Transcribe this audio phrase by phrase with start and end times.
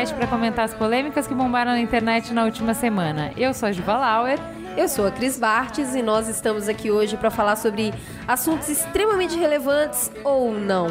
[0.00, 3.32] podcast para comentar as polêmicas que bombaram na internet na última semana.
[3.36, 4.38] Eu sou a Juva Lauer.
[4.76, 7.92] Eu sou a Cris Bartes e nós estamos aqui hoje para falar sobre
[8.26, 10.86] assuntos extremamente relevantes ou não.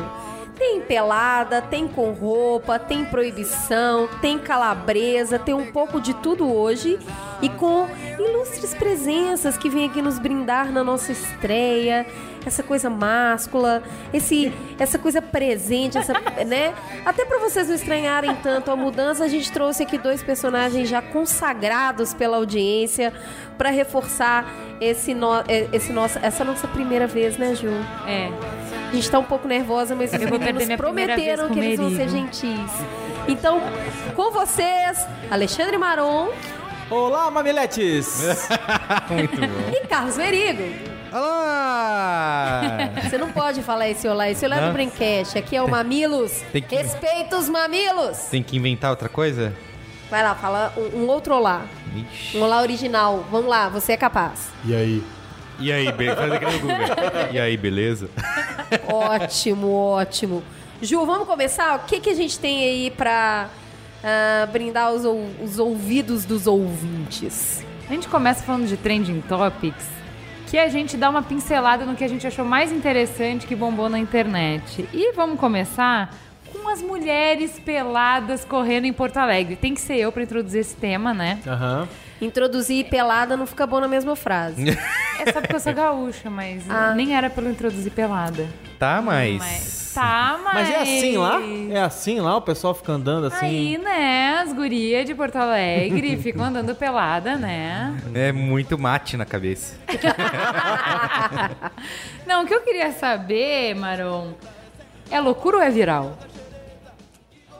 [0.59, 6.99] Tem pelada, tem com roupa, tem proibição, tem calabresa, tem um pouco de tudo hoje
[7.41, 7.87] e com
[8.19, 12.05] ilustres presenças que vêm aqui nos brindar na nossa estreia.
[12.45, 13.81] Essa coisa máscula,
[14.13, 16.11] esse, essa coisa presente, essa,
[16.45, 16.73] né?
[17.05, 21.01] Até para vocês não estranharem tanto a mudança, a gente trouxe aqui dois personagens já
[21.01, 23.13] consagrados pela audiência
[23.57, 24.45] para reforçar
[24.81, 25.29] esse, no,
[25.71, 27.69] esse nossa, essa nossa primeira vez, né, Ju?
[28.05, 28.68] É.
[28.89, 32.71] A gente tá um pouco nervosa, mas os meninos prometeram que eles vão ser gentis.
[33.27, 33.61] Então,
[34.15, 36.29] com vocês, Alexandre Maron.
[36.89, 38.19] Olá, mamiletes!
[39.11, 39.71] Muito bom.
[39.71, 40.63] E Carlos Verigo.
[41.11, 42.89] Olá!
[43.03, 45.37] Você não pode falar esse olá, esse olá é do Brincast.
[45.37, 46.41] Aqui é o Mamilos.
[46.51, 46.75] Tem que...
[46.75, 48.17] Respeita os mamilos!
[48.31, 49.55] Tem que inventar outra coisa?
[50.09, 51.65] Vai lá, fala um, um outro olá.
[51.95, 52.37] Ixi.
[52.37, 53.23] Um olá original.
[53.29, 54.49] Vamos lá, você é capaz.
[54.65, 55.03] E aí?
[55.59, 56.13] E aí, be...
[56.15, 56.77] faz aqui no Google.
[57.31, 58.09] E aí, beleza?
[58.91, 60.43] Ótimo, ótimo.
[60.81, 61.75] Ju, vamos começar?
[61.75, 63.49] O que, que a gente tem aí pra
[64.03, 65.03] uh, brindar os,
[65.43, 67.63] os ouvidos dos ouvintes?
[67.89, 69.99] A gente começa falando de trending topics
[70.49, 73.87] que a gente dá uma pincelada no que a gente achou mais interessante que bombou
[73.87, 74.87] na internet.
[74.91, 76.11] E vamos começar
[76.51, 79.55] com as mulheres peladas correndo em Porto Alegre.
[79.55, 81.39] Tem que ser eu para introduzir esse tema, né?
[81.45, 81.81] Aham.
[81.81, 82.27] Uhum.
[82.27, 84.65] Introduzir pelada não fica bom na mesma frase.
[85.19, 86.93] é só porque eu sou gaúcha, mas ah.
[86.95, 88.47] nem era pelo introduzir pelada.
[88.77, 89.37] Tá, mas...
[89.37, 89.79] mas...
[89.93, 90.53] Tá, mas.
[90.53, 91.39] Mas é assim lá?
[91.71, 92.37] É assim lá?
[92.37, 93.45] O pessoal fica andando assim?
[93.45, 94.39] Aí, né?
[94.41, 97.97] As gurias de Porto Alegre ficam andando pelada, né?
[98.13, 99.75] É muito mate na cabeça.
[102.25, 104.33] Não, o que eu queria saber, Maron,
[105.09, 106.17] é loucura ou é viral?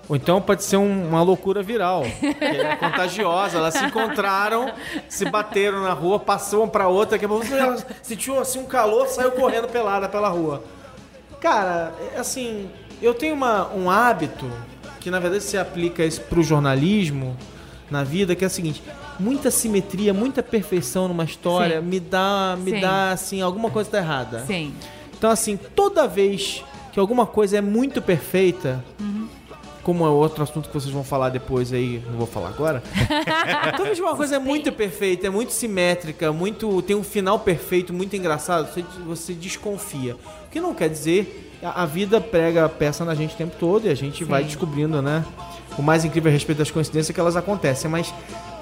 [0.09, 2.01] Ou então pode ser um, uma loucura viral.
[2.19, 3.59] Que é contagiosa.
[3.59, 4.73] Elas se encontraram,
[5.07, 9.31] se bateram na rua, passou uma pra outra, que ela sentiu assim um calor, saiu
[9.31, 10.63] correndo pelada pela rua.
[11.39, 12.67] Cara, é, assim,
[12.99, 14.49] eu tenho uma, um hábito
[14.99, 17.37] que na verdade se aplica isso pro jornalismo
[17.89, 18.81] na vida, que é o seguinte:
[19.19, 21.85] muita simetria, muita perfeição numa história Sim.
[21.85, 22.81] me dá, me Sim.
[22.81, 24.43] dá assim, alguma coisa tá errada.
[24.47, 24.73] Sim.
[25.15, 29.18] Então assim, toda vez que alguma coisa é muito perfeita, uhum
[29.89, 32.83] como é outro assunto que vocês vão falar depois aí, não vou falar agora.
[33.75, 37.39] Toda vez que uma coisa é muito perfeita, é muito simétrica, muito tem um final
[37.39, 40.15] perfeito, muito engraçado, você, você desconfia.
[40.45, 43.87] O que não quer dizer a, a vida prega peça na gente o tempo todo
[43.87, 44.25] e a gente Sim.
[44.25, 45.25] vai descobrindo, né?
[45.75, 48.13] O mais incrível a respeito das coincidências é que elas acontecem, mas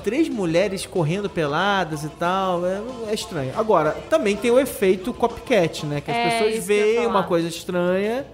[0.05, 3.51] três mulheres correndo peladas e tal, é, é, estranho.
[3.57, 5.99] Agora, também tem o efeito copycat, né?
[5.99, 8.25] Que as é, pessoas veem uma coisa estranha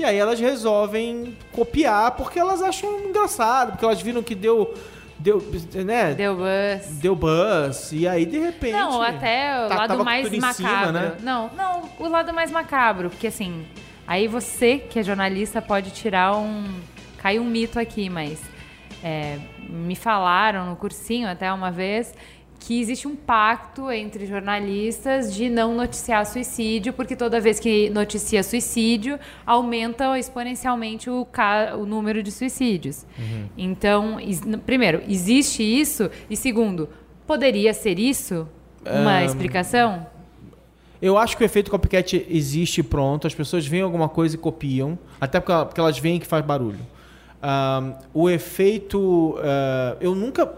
[0.00, 4.74] e aí elas resolvem copiar porque elas acham engraçado, porque elas viram que deu
[5.18, 5.44] deu,
[5.84, 6.14] né?
[6.14, 6.98] Deu buzz.
[6.98, 7.92] Deu buzz.
[7.92, 8.72] E aí, de repente.
[8.72, 10.54] Não, até o tá, lado mais macabro.
[10.54, 11.16] Cima, né?
[11.20, 13.10] Não, não, o lado mais macabro.
[13.10, 13.66] Porque assim,
[14.06, 16.64] aí você, que é jornalista, pode tirar um.
[17.18, 18.40] Caiu um mito aqui, mas.
[19.02, 19.38] É,
[19.68, 22.12] me falaram no cursinho até uma vez
[22.60, 28.42] que existe um pacto entre jornalistas de não noticiar suicídio, porque toda vez que noticia
[28.42, 31.26] suicídio, aumenta exponencialmente o,
[31.78, 33.06] o número de suicídios.
[33.18, 33.46] Uhum.
[33.56, 34.18] Então,
[34.66, 36.10] primeiro, existe isso?
[36.28, 36.88] E segundo,
[37.26, 38.46] poderia ser isso
[38.84, 39.24] uma um...
[39.24, 40.06] explicação?
[41.00, 44.98] Eu acho que o efeito copycat existe pronto, as pessoas veem alguma coisa e copiam,
[45.18, 46.80] até porque elas veem que faz barulho.
[47.42, 48.98] Um, o efeito.
[49.38, 50.52] Uh, eu nunca,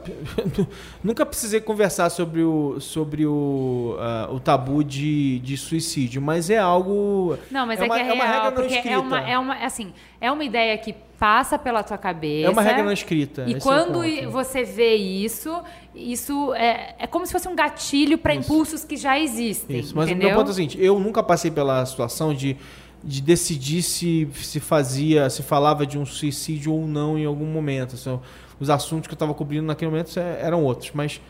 [1.02, 6.58] nunca precisei conversar sobre o, sobre o, uh, o tabu de, de suicídio, mas é
[6.58, 7.38] algo.
[7.52, 8.88] Não, mas é, é uma, que é, é uma regra não escrita.
[8.88, 10.92] É uma, é, uma, assim, é uma ideia que
[11.22, 12.48] passa pela tua cabeça.
[12.48, 13.44] É uma regra não escrita.
[13.46, 15.62] E é quando é você vê isso,
[15.94, 19.78] isso é, é como se fosse um gatilho para impulsos que já existem.
[19.78, 20.30] Isso, mas entendeu?
[20.30, 22.56] o meu ponto é o seguinte: eu nunca passei pela situação de
[23.02, 27.94] de decidir se se fazia, se falava de um suicídio ou não em algum momento.
[27.94, 28.18] Assim,
[28.60, 31.20] os assuntos que eu estava cobrindo naquele momento é, eram outros, mas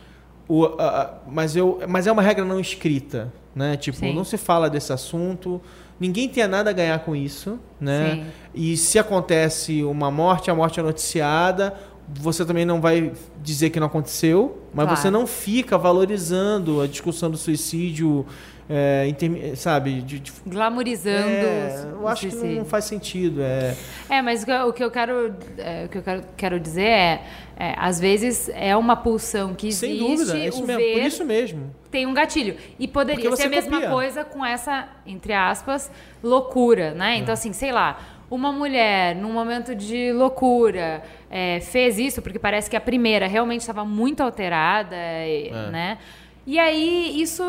[0.49, 3.77] o, a, mas eu, mas é uma regra não escrita, né?
[3.77, 4.15] Tipo, Sim.
[4.15, 5.61] não se fala desse assunto,
[5.99, 8.15] ninguém tem nada a ganhar com isso, né?
[8.15, 8.25] Sim.
[8.55, 11.75] E se acontece uma morte, a morte é noticiada,
[12.15, 15.01] você também não vai dizer que não aconteceu, mas claro.
[15.01, 18.27] você não fica valorizando a discussão do suicídio
[18.69, 20.01] é, sabe?
[20.03, 21.29] De, de, Glamorizando.
[21.29, 23.43] É, eu acho que não faz sentido.
[23.43, 23.75] É,
[24.09, 27.23] é mas o que eu quero, é, o que eu quero, quero dizer é,
[27.57, 29.99] é, às vezes é uma pulsão que existe.
[29.99, 31.75] Sem dúvida, é isso mesmo, por isso mesmo.
[31.91, 32.57] Tem um gatilho.
[32.79, 33.91] E poderia ser a mesma copia.
[33.91, 35.91] coisa com essa, entre aspas,
[36.23, 37.17] loucura, né?
[37.17, 37.35] Então, é.
[37.35, 37.99] assim, sei lá
[38.31, 43.61] uma mulher, num momento de loucura, é, fez isso, porque parece que a primeira realmente
[43.61, 45.69] estava muito alterada, é.
[45.71, 45.99] né?
[46.47, 47.45] E aí isso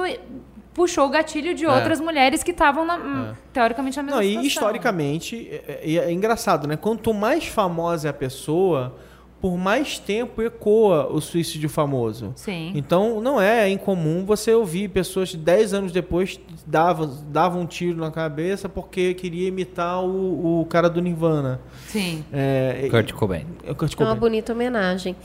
[0.74, 1.70] puxou o gatilho de é.
[1.70, 2.04] outras é.
[2.04, 3.34] mulheres que estavam, é.
[3.54, 4.44] teoricamente, na mesma Não, situação.
[4.44, 6.76] E historicamente, é, é, é, engraçado, né?
[6.76, 8.96] Quanto mais famosa é a pessoa,
[9.40, 12.32] por mais tempo ecoa o suicídio famoso.
[12.36, 12.72] Sim.
[12.76, 18.10] Então, não é incomum você ouvir pessoas 10 anos depois davam, davam um tiro na
[18.10, 21.60] cabeça porque queria imitar o, o cara do Nirvana.
[21.88, 22.24] Sim.
[22.32, 23.46] É, Kurt Cobain.
[23.66, 24.10] É, Kurt Cobain.
[24.10, 25.16] É uma bonita homenagem.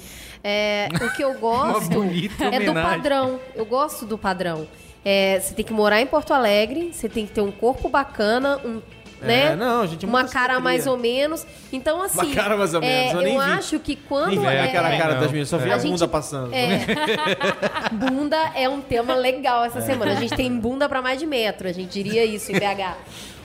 [0.42, 2.02] É, o que eu gosto
[2.52, 3.40] é do padrão.
[3.54, 4.66] Eu gosto do padrão.
[5.04, 8.58] É, você tem que morar em Porto Alegre, você tem que ter um corpo bacana,
[8.64, 8.80] um
[9.20, 9.52] né?
[9.52, 11.44] É, não, gente, uma cara mais ou menos.
[11.72, 12.18] Então, assim.
[12.18, 13.14] Uma cara mais ou menos.
[13.14, 14.44] É, eu, eu acho que quando.
[14.44, 16.54] é, aquela cara das meninas, só vi a, a bunda passando.
[16.54, 16.86] É,
[17.92, 19.82] bunda é um tema legal essa é.
[19.82, 20.12] semana.
[20.12, 22.96] A gente tem bunda para mais de metro, a gente diria isso em BH.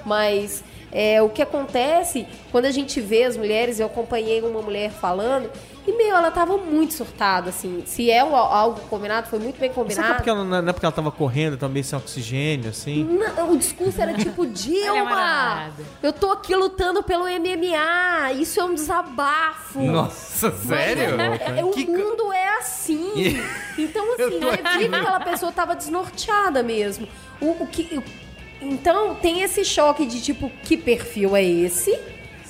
[0.06, 4.92] Mas é, o que acontece quando a gente vê as mulheres, eu acompanhei uma mulher
[4.92, 5.50] falando,
[5.86, 7.84] e, meu, ela tava muito surtada, assim.
[7.86, 9.96] Se é algo combinado, foi muito bem combinado.
[9.96, 13.04] Será que é porque ela, não é porque ela tava correndo também sem oxigênio, assim?
[13.04, 15.72] Não, o discurso era tipo, Dilma,
[16.02, 19.82] eu tô aqui lutando pelo MMA, isso é um desabafo.
[19.82, 21.20] Nossa, sério?
[21.20, 21.86] É, é, o que...
[21.86, 23.44] mundo é assim.
[23.76, 27.08] Então, assim, eu vi que aquela pessoa tava desnorteada mesmo.
[27.42, 28.00] O, o que...
[28.62, 32.00] Então, tem esse choque de, tipo, que perfil é esse?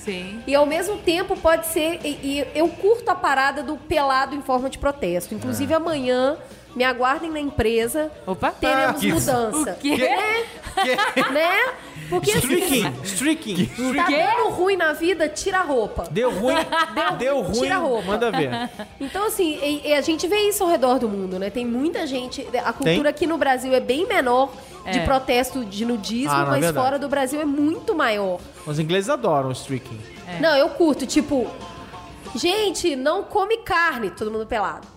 [0.04, 0.42] Sim.
[0.46, 2.00] E ao mesmo tempo pode ser.
[2.04, 5.34] E, e eu curto a parada do pelado em forma de protesto.
[5.34, 5.76] Inclusive é.
[5.76, 6.36] amanhã.
[6.76, 8.10] Me aguardem na empresa.
[8.26, 8.50] Opa.
[8.50, 9.72] Teremos ah, mudança.
[9.72, 9.96] O quê?
[9.96, 11.30] Né?
[11.32, 11.72] né?
[12.14, 13.66] Porque streaking, assim, streaking.
[13.94, 16.06] Tá dando ruim na vida, tira a roupa.
[16.10, 16.54] Deu ruim,
[16.94, 18.06] deu, deu ruim, tira a roupa.
[18.06, 18.70] Manda ver.
[19.00, 21.50] Então, assim, e, e a gente vê isso ao redor do mundo, né?
[21.50, 22.46] Tem muita gente.
[22.64, 23.06] A cultura Tem?
[23.06, 24.50] aqui no Brasil é bem menor
[24.90, 25.04] de é.
[25.04, 28.38] protesto de nudismo, ah, mas fora do Brasil é muito maior.
[28.66, 29.98] Os ingleses adoram o streaking.
[30.26, 30.40] É.
[30.40, 31.50] Não, eu curto, tipo,
[32.36, 34.93] gente, não come carne, todo mundo pelado.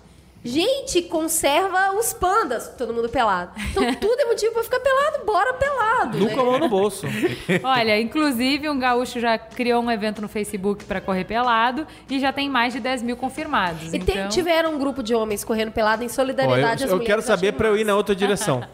[0.47, 3.51] Gente, conserva os pandas, todo mundo pelado.
[3.69, 6.17] Então tudo é motivo pra ficar pelado, bora pelado.
[6.17, 6.57] Nunca né?
[6.59, 7.05] no bolso.
[7.63, 12.31] Olha, inclusive um gaúcho já criou um evento no Facebook para correr pelado e já
[12.31, 13.93] tem mais de 10 mil confirmados.
[13.93, 14.15] E então...
[14.15, 17.51] tem, tiveram um grupo de homens correndo pelado em solidariedade Pô, eu, eu quero saber
[17.51, 18.63] para eu ir na outra direção.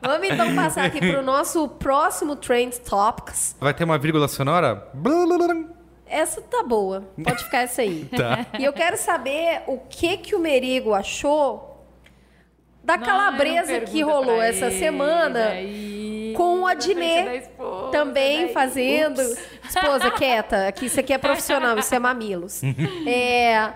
[0.00, 3.56] Vamos então passar aqui pro nosso próximo Trend Topics.
[3.58, 4.88] Vai ter uma vírgula sonora?
[6.08, 7.08] Essa tá boa.
[7.22, 8.08] Pode ficar essa aí.
[8.16, 8.46] tá.
[8.58, 11.76] E eu quero saber o que que o Merigo achou
[12.82, 17.42] da não, calabresa que rolou essa ele, semana daí, com o Adnê
[17.90, 19.20] também daí, fazendo.
[19.20, 19.38] Ups.
[19.68, 20.68] Esposa, quieta.
[20.68, 22.62] Aqui, isso aqui é profissional, isso é mamilos.
[23.06, 23.72] é.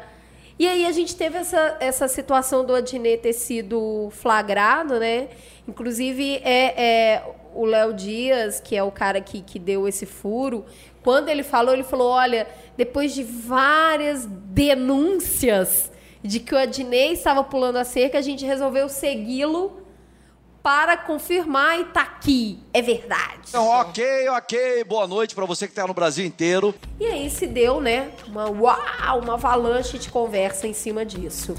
[0.56, 5.28] E aí a gente teve essa, essa situação do Adnê ter sido flagrado, né?
[5.66, 7.22] Inclusive, é, é
[7.54, 10.64] o Léo Dias, que é o cara que, que deu esse furo,
[11.02, 15.90] quando ele falou, ele falou: olha, depois de várias denúncias
[16.22, 19.80] de que o Adnei estava pulando a cerca, a gente resolveu segui-lo
[20.62, 22.58] para confirmar e tá aqui.
[22.72, 23.48] É verdade.
[23.48, 24.84] Então, ok, ok.
[24.84, 26.74] Boa noite para você que tá no Brasil inteiro.
[26.98, 28.10] E aí se deu, né?
[28.26, 31.54] Uma uau, uma avalanche de conversa em cima disso.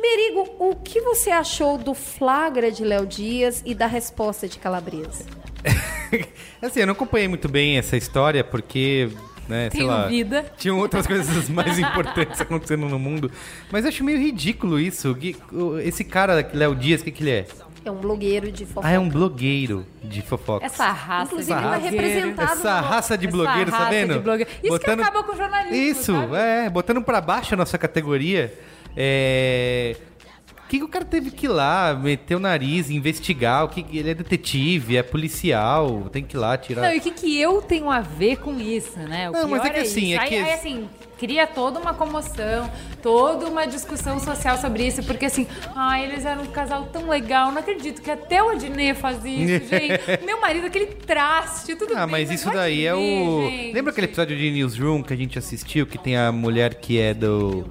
[0.00, 5.39] Merigo, o que você achou do flagra de Léo Dias e da resposta de Calabresa?
[6.62, 9.10] assim, eu não acompanhei muito bem essa história porque
[9.48, 10.46] né, sei lá, vida.
[10.56, 13.30] tinham outras coisas mais importantes acontecendo no mundo.
[13.70, 15.16] Mas eu acho meio ridículo isso.
[15.82, 17.46] Esse cara, Léo Dias, o que, que ele é?
[17.84, 18.86] É um blogueiro de fofoca.
[18.86, 20.66] Ah, é um blogueiro de fofoca.
[20.66, 24.12] Essa raça Inclusive, ele vai representado Essa raça de blogueiro, tá vendo?
[24.12, 24.98] Isso botando...
[24.98, 25.76] que acaba com o jornalismo.
[25.76, 26.36] Isso, sabe?
[26.36, 28.52] é, botando pra baixo a nossa categoria.
[28.96, 29.96] É
[30.70, 33.64] que, que o cara teve que ir lá, meter o nariz, investigar?
[33.64, 36.82] O que ele é detetive, é policial, tem que ir lá tirar.
[36.82, 39.28] Não, e o que, que eu tenho a ver com isso, né?
[39.28, 42.70] O não, mas é que é assim, é que aí, assim, cria toda uma comoção,
[43.02, 47.50] toda uma discussão social sobre isso, porque assim, ah, eles eram um casal tão legal,
[47.50, 50.24] não acredito que até o Adnet faz isso, gente.
[50.24, 53.48] Meu marido, aquele traste, tudo Ah, bem, mas isso daí é o.
[53.50, 53.72] Gente.
[53.72, 57.12] Lembra aquele episódio de Newsroom que a gente assistiu, que tem a mulher que é
[57.12, 57.66] do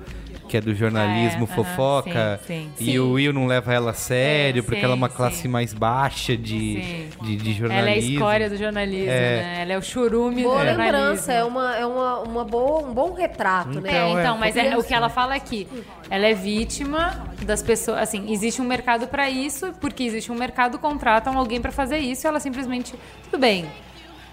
[0.50, 3.00] que é do jornalismo é, fofoca, sim, sim, e sim.
[3.00, 6.36] o Will não leva ela a sério, é, porque ela é uma classe mais baixa
[6.36, 7.78] de, de, de, jornalismo.
[7.78, 9.42] Ela é a escória do jornalismo, é.
[9.42, 9.62] né?
[9.62, 13.14] Ela é o churume boa do lembrança, é, uma, é uma, uma boa, um bom
[13.14, 13.92] retrato, então, né?
[13.92, 15.68] É, então, mas é, o que ela fala aqui,
[16.10, 20.80] ela é vítima das pessoas, assim, existe um mercado para isso, porque existe um mercado,
[20.80, 23.68] contratam alguém para fazer isso, e ela simplesmente, tudo bem,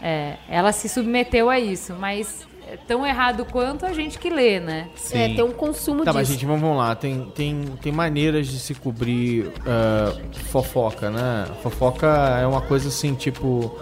[0.00, 2.55] é, ela se submeteu a isso, mas é
[2.86, 4.88] tão errado quanto a gente que lê, né?
[4.96, 5.18] Sim.
[5.18, 6.14] É, tem um consumo tá, disso.
[6.14, 6.94] mas gente, vamos lá.
[6.94, 11.46] Tem, tem, tem maneiras de se cobrir uh, fofoca, né?
[11.62, 12.06] Fofoca
[12.40, 13.78] é uma coisa assim, tipo...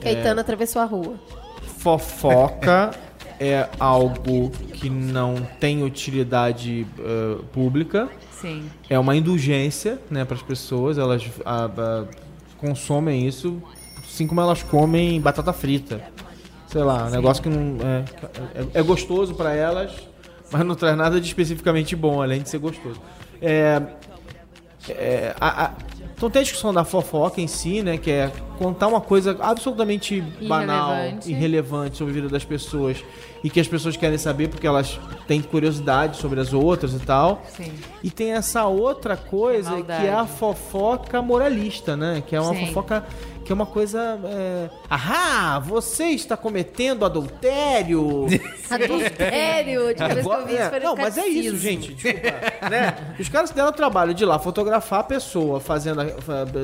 [0.00, 1.14] Caetano é, atravessou a rua.
[1.78, 2.92] Fofoca
[3.40, 8.08] é algo que não tem utilidade uh, pública.
[8.40, 8.70] Sim.
[8.88, 10.98] É uma indulgência, né, para as pessoas.
[10.98, 12.04] Elas a, a,
[12.58, 13.60] consomem isso,
[14.04, 16.02] assim como elas comem batata frita.
[16.68, 18.04] Sei lá, um negócio que não é,
[18.54, 19.90] é, é gostoso para elas,
[20.52, 23.00] mas não traz nada de especificamente bom, além de ser gostoso.
[23.40, 23.82] É,
[24.88, 25.72] é, a, a,
[26.18, 27.96] então tem a discussão da fofoca em si, né?
[27.96, 30.92] Que é contar uma coisa absolutamente banal,
[31.24, 33.04] irrelevante sobre a vida das pessoas
[33.44, 34.98] e que as pessoas querem saber porque elas
[35.28, 37.42] têm curiosidade sobre as outras e tal.
[37.56, 37.72] Sim.
[38.02, 42.20] E tem essa outra coisa que é a fofoca moralista, né?
[42.26, 42.66] Que é uma Sim.
[42.66, 43.04] fofoca
[43.48, 44.20] que é uma coisa.
[44.26, 44.68] É...
[44.90, 48.26] Ahá, você está cometendo adultério!
[48.68, 49.94] adultério!
[49.94, 51.94] De Agora, é, não, mas é isso, gente.
[51.94, 53.14] Desculpa, né?
[53.18, 55.98] Os caras deram o trabalho de ir lá fotografar a pessoa fazendo,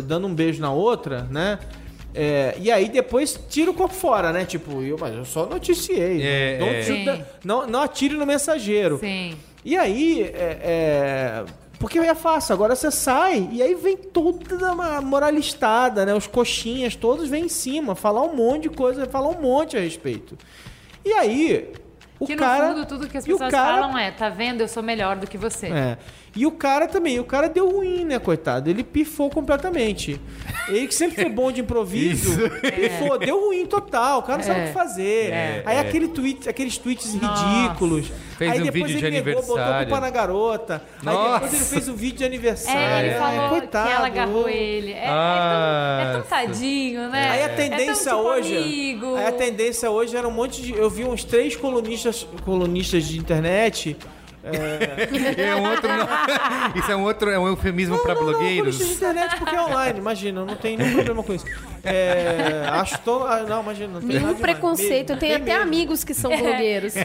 [0.06, 1.58] dando um beijo na outra, né?
[2.14, 4.44] É, e aí depois tira o corpo fora, né?
[4.44, 6.20] Tipo, eu, mas eu só noticiei.
[6.22, 7.24] É, não, é.
[7.42, 8.98] não, não, atire no mensageiro.
[8.98, 9.34] Sim.
[9.64, 11.44] E aí, é, é
[11.78, 16.14] porque é fácil, agora você sai e aí vem toda uma moralistada, né?
[16.14, 19.80] Os coxinhas todos vêm em cima, falar um monte de coisa, falar um monte a
[19.80, 20.36] respeito.
[21.04, 21.72] E aí,
[22.18, 22.68] o que cara...
[22.68, 25.26] no fundo tudo que as pessoas cara, falam é, tá vendo, eu sou melhor do
[25.26, 25.66] que você.
[25.66, 25.98] É.
[26.36, 28.68] E o cara também, o cara deu ruim, né, coitado?
[28.68, 30.20] Ele pifou completamente.
[30.68, 33.26] Ele que sempre foi bom de improviso, pifou, é.
[33.26, 34.18] deu ruim total.
[34.18, 34.46] O cara não é.
[34.46, 35.30] sabe o que fazer.
[35.30, 35.62] É.
[35.64, 35.80] Aí é.
[35.80, 37.44] aquele tweet, aqueles tweets Nossa.
[37.44, 38.10] ridículos.
[38.36, 40.82] Fez aí um depois vídeo ele de negou, botou a culpa na garota.
[41.02, 41.18] Nossa.
[41.18, 42.80] Aí depois ele fez o um vídeo de aniversário.
[42.80, 43.88] É, ele falou coitado.
[43.88, 44.92] que ela agarrou ele.
[44.92, 47.30] É, ah, é, tão, é tão tadinho, né?
[47.30, 48.56] Aí a tendência tão, tipo, hoje.
[48.56, 49.14] Amigo.
[49.14, 50.74] Aí a tendência hoje era um monte de.
[50.74, 53.96] Eu vi uns três colunistas, colunistas de internet
[54.44, 55.42] é...
[55.42, 55.90] é um outro,
[56.76, 58.78] isso é um outro é um eufemismo para blogueiros.
[58.78, 61.46] Não, não, internet porque é online, imagina, não tem nenhum problema com isso.
[61.82, 63.24] É, acho to...
[63.24, 65.10] Ah, não, imagina, não tem nenhum preconceito.
[65.10, 65.62] Eu tenho até mesmo.
[65.62, 66.36] amigos que são é.
[66.36, 66.94] blogueiros.
[66.96, 67.04] É.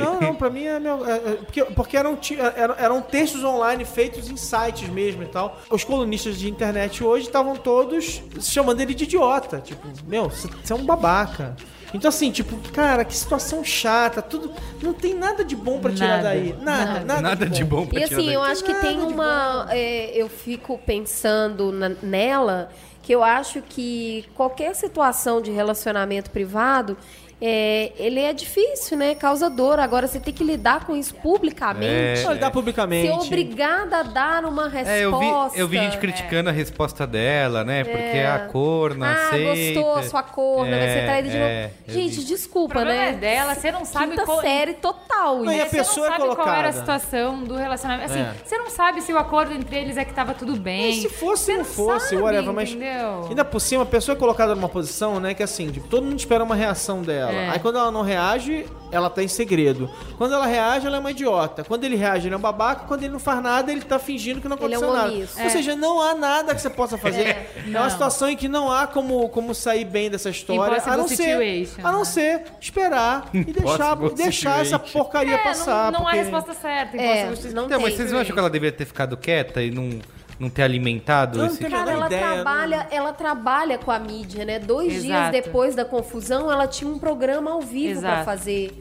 [0.00, 2.18] Não, não, para mim é meu, é, é, porque, porque eram,
[2.56, 5.60] eram, eram textos online feitos em sites mesmo e tal.
[5.70, 10.76] Os colunistas de internet hoje estavam todos chamando ele de idiota, tipo, meu, você é
[10.76, 11.56] um babaca.
[11.94, 14.52] Então, assim, tipo, cara, que situação chata, tudo.
[14.82, 16.52] Não tem nada de bom para tirar daí.
[16.60, 18.26] Nada, nada, nada, nada de bom, de bom pra e, tirar assim, daí.
[18.26, 19.68] E assim, eu acho que tem uma.
[19.70, 22.68] É, eu fico pensando na, nela
[23.00, 26.96] que eu acho que qualquer situação de relacionamento privado
[27.46, 29.14] é, ele é difícil, né?
[29.14, 29.78] Causa dor.
[29.78, 32.24] Agora você tem que lidar com isso publicamente.
[32.24, 33.06] É, lidar publicamente.
[33.06, 34.90] Ser obrigada a dar uma resposta.
[34.90, 37.84] É, eu, vi, eu vi gente criticando a resposta dela, né?
[37.84, 38.26] Porque é.
[38.26, 39.78] a cor não ah, aceita.
[39.78, 40.78] gostou, sua cor, né?
[40.78, 41.74] Vai ser traída de novo.
[41.86, 43.10] Gente, desculpa, né?
[43.10, 44.40] É dela, você não sabe Quinta qual...
[44.40, 45.42] série total.
[45.42, 46.48] Não, e a pessoa você não sabe colocada.
[46.48, 48.10] qual era a situação do relacionamento.
[48.10, 50.92] Assim, você não sabe se o acordo entre eles é que tava tudo bem.
[50.92, 52.54] E se fosse, você não fosse, sabe, whatever.
[52.54, 53.26] Mas entendeu?
[53.28, 55.34] ainda por cima, a pessoa é colocada numa posição, né?
[55.34, 57.33] Que assim, tipo, todo mundo espera uma reação dela.
[57.50, 59.90] Aí quando ela não reage, ela tá em segredo.
[60.16, 61.64] Quando ela reage, ela é uma idiota.
[61.64, 62.86] Quando ele reage, ele é um babaca.
[62.86, 65.12] Quando ele não faz nada, ele tá fingindo que não aconteceu é um nada.
[65.12, 65.44] É.
[65.44, 67.22] Ou seja, não há nada que você possa fazer.
[67.22, 70.80] É, é uma situação em que não há como, como sair bem dessa história.
[70.84, 75.90] a não, ser, a não ser esperar e deixar, deixar essa porcaria é, passar.
[75.90, 76.18] Não, não porque...
[76.18, 76.96] há resposta certa.
[76.96, 80.00] É, não, não mas vocês não acham que ela deveria ter ficado quieta e não
[80.38, 82.96] não ter alimentado não, esse Cara, ela ideia, trabalha, não...
[82.96, 84.58] ela trabalha com a mídia, né?
[84.58, 85.30] Dois Exato.
[85.30, 88.72] dias depois da confusão, ela tinha um programa ao vivo para fazer.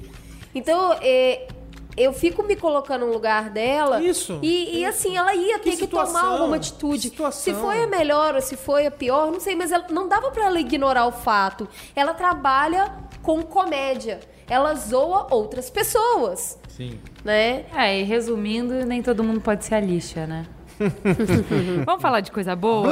[0.55, 1.47] Então, é,
[1.95, 4.01] eu fico me colocando no lugar dela.
[4.01, 4.39] Isso.
[4.41, 7.11] E, e assim, ela ia ter que, que tomar alguma atitude.
[7.31, 10.31] Se foi a melhor ou se foi a pior, não sei, mas ela, não dava
[10.31, 11.67] para ela ignorar o fato.
[11.95, 12.91] Ela trabalha
[13.21, 14.19] com comédia.
[14.47, 16.59] Ela zoa outras pessoas.
[16.67, 16.99] Sim.
[17.23, 17.65] Né?
[17.75, 20.45] É, e resumindo, nem todo mundo pode ser a lixa, né?
[21.85, 22.87] Vamos falar de coisa boa?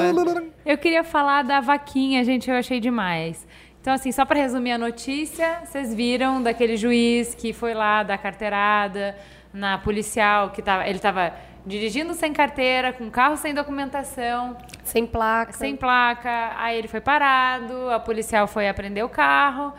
[0.65, 3.47] Eu queria falar da vaquinha, gente, eu achei demais.
[3.81, 8.17] Então, assim, só para resumir a notícia, vocês viram daquele juiz que foi lá dar
[8.17, 9.17] carteirada
[9.53, 11.33] na policial, que tava, ele estava
[11.65, 14.55] dirigindo sem carteira, com carro sem documentação.
[14.83, 15.53] Sem placa.
[15.53, 16.51] Sem placa.
[16.57, 19.73] Aí ele foi parado, a policial foi apreender o carro.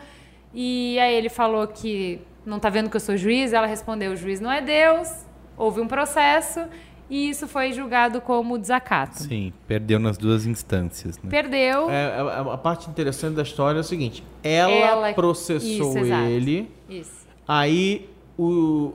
[0.53, 3.53] E aí ele falou que não tá vendo que eu sou juiz.
[3.53, 5.25] Ela respondeu: o juiz não é Deus.
[5.57, 6.67] Houve um processo
[7.13, 9.21] e isso foi julgado como desacato.
[9.21, 11.15] Sim, perdeu nas duas instâncias.
[11.21, 11.29] Né?
[11.29, 11.87] Perdeu.
[11.87, 15.13] É, é a, a, parte interessante da história é o seguinte: ela, ela...
[15.13, 16.71] processou isso, ele.
[16.89, 17.27] Isso.
[17.47, 18.93] Aí o.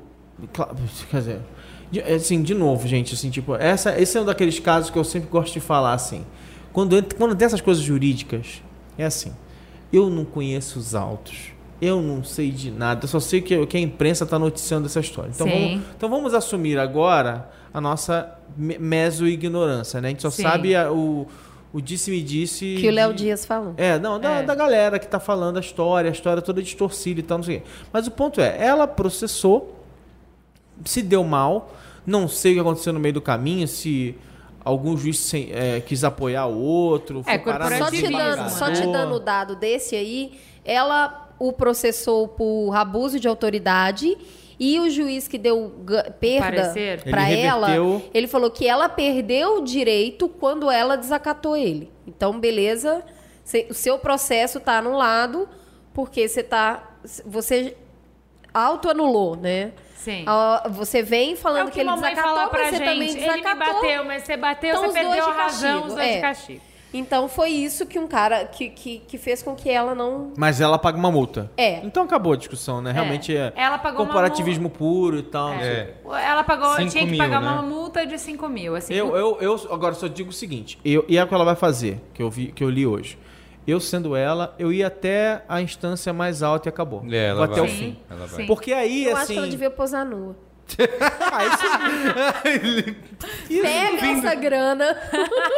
[1.09, 1.41] Quer dizer.
[2.13, 5.31] Assim, de novo, gente, assim, tipo, essa, esse é um daqueles casos que eu sempre
[5.31, 6.27] gosto de falar assim.
[6.73, 8.65] Quando, quando tem essas coisas jurídicas,
[8.99, 9.33] é assim.
[9.93, 11.53] Eu não conheço os autos.
[11.81, 13.05] Eu não sei de nada.
[13.05, 15.31] Eu só sei que, que a imprensa está noticiando essa história.
[15.33, 20.09] Então vamos, então vamos assumir agora a nossa meso-ignorância, né?
[20.09, 20.43] A gente só Sim.
[20.43, 21.27] sabe a, o,
[21.73, 22.77] o disse-me disse.
[22.81, 23.75] Que o Léo Dias falou.
[23.77, 24.43] É, não, da, é.
[24.43, 27.59] da galera que tá falando a história, a história toda distorcida e tal, não sei
[27.59, 27.67] o quê.
[27.93, 29.77] Mas o ponto é, ela processou,
[30.85, 31.73] se deu mal,
[32.07, 34.17] não sei o que aconteceu no meio do caminho, se
[34.65, 37.23] algum juiz sem, é, quis apoiar o outro.
[37.27, 37.39] É,
[37.79, 43.21] só, te dando, só te dando o dado desse aí, ela o processou por abuso
[43.21, 44.17] de autoridade
[44.59, 45.73] e o juiz que deu
[46.19, 46.75] perda
[47.09, 47.69] para ela,
[48.13, 51.91] ele falou que ela perdeu o direito quando ela desacatou ele.
[52.07, 53.05] Então, beleza,
[53.71, 55.49] o seu processo está anulado
[55.95, 57.77] porque você tá você
[58.53, 59.73] autoanulou, né?
[59.97, 60.25] Sim.
[60.71, 62.85] Você vem falando é que, que ele desacatou, mas você gente.
[62.85, 63.35] também desacatou.
[63.35, 66.15] Ele me bateu, mas você bateu, então, você perdeu a razão, os dois é.
[66.15, 66.61] de castigo.
[66.93, 70.33] Então foi isso que um cara que, que, que, fez com que ela não.
[70.37, 71.51] Mas ela paga uma multa.
[71.57, 71.85] É.
[71.85, 72.91] Então acabou a discussão, né?
[72.91, 72.93] É.
[72.95, 75.53] Realmente é ela pagou corporativismo puro e tal.
[75.53, 75.95] É.
[76.05, 77.49] Ela pagou, tinha que pagar né?
[77.49, 78.75] uma multa de 5 mil.
[78.75, 78.95] Assim.
[78.95, 81.57] Eu, eu, eu agora só digo o seguinte: eu, e é o que ela vai
[81.57, 83.19] fazer, que eu, vi, que eu li hoje.
[83.67, 87.05] Eu sendo ela, eu ia até a instância mais alta e acabou.
[87.11, 87.69] É, Vou até vai.
[87.69, 87.99] o fim.
[88.29, 88.47] Sim.
[88.47, 89.19] Porque aí, eu assim...
[89.19, 90.35] acho que ela assim, devia posar nua.
[93.49, 93.63] Isso...
[93.63, 94.97] Pega essa grana.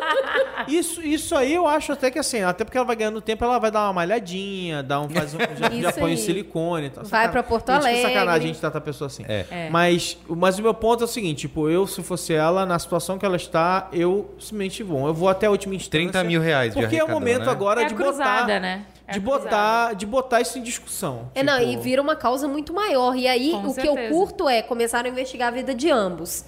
[0.68, 3.58] isso, isso aí eu acho até que assim, até porque ela vai ganhando tempo, ela
[3.58, 7.04] vai dar uma malhadinha, dar um, faz um, já, já põe silicone e tal.
[7.04, 7.98] Vai pra Porto Alegre.
[7.98, 9.24] Isso é sacanagem a gente tratar a pessoa assim.
[9.28, 9.46] É.
[9.50, 9.68] É.
[9.70, 13.18] Mas, mas o meu ponto é o seguinte, tipo, eu se fosse ela, na situação
[13.18, 15.06] que ela está, eu simplesmente vou.
[15.06, 15.90] Eu vou até a última instância.
[15.90, 17.50] 30 mil reais Porque é o momento né?
[17.50, 18.60] agora é de cruzada, botar...
[18.60, 18.84] Né?
[19.10, 21.30] É de botar, de botar isso em discussão.
[21.34, 21.52] É, tipo...
[21.52, 23.16] não, e vira uma causa muito maior.
[23.16, 23.96] E aí, Com o certeza.
[23.96, 26.44] que eu curto é começar a investigar a vida de ambos.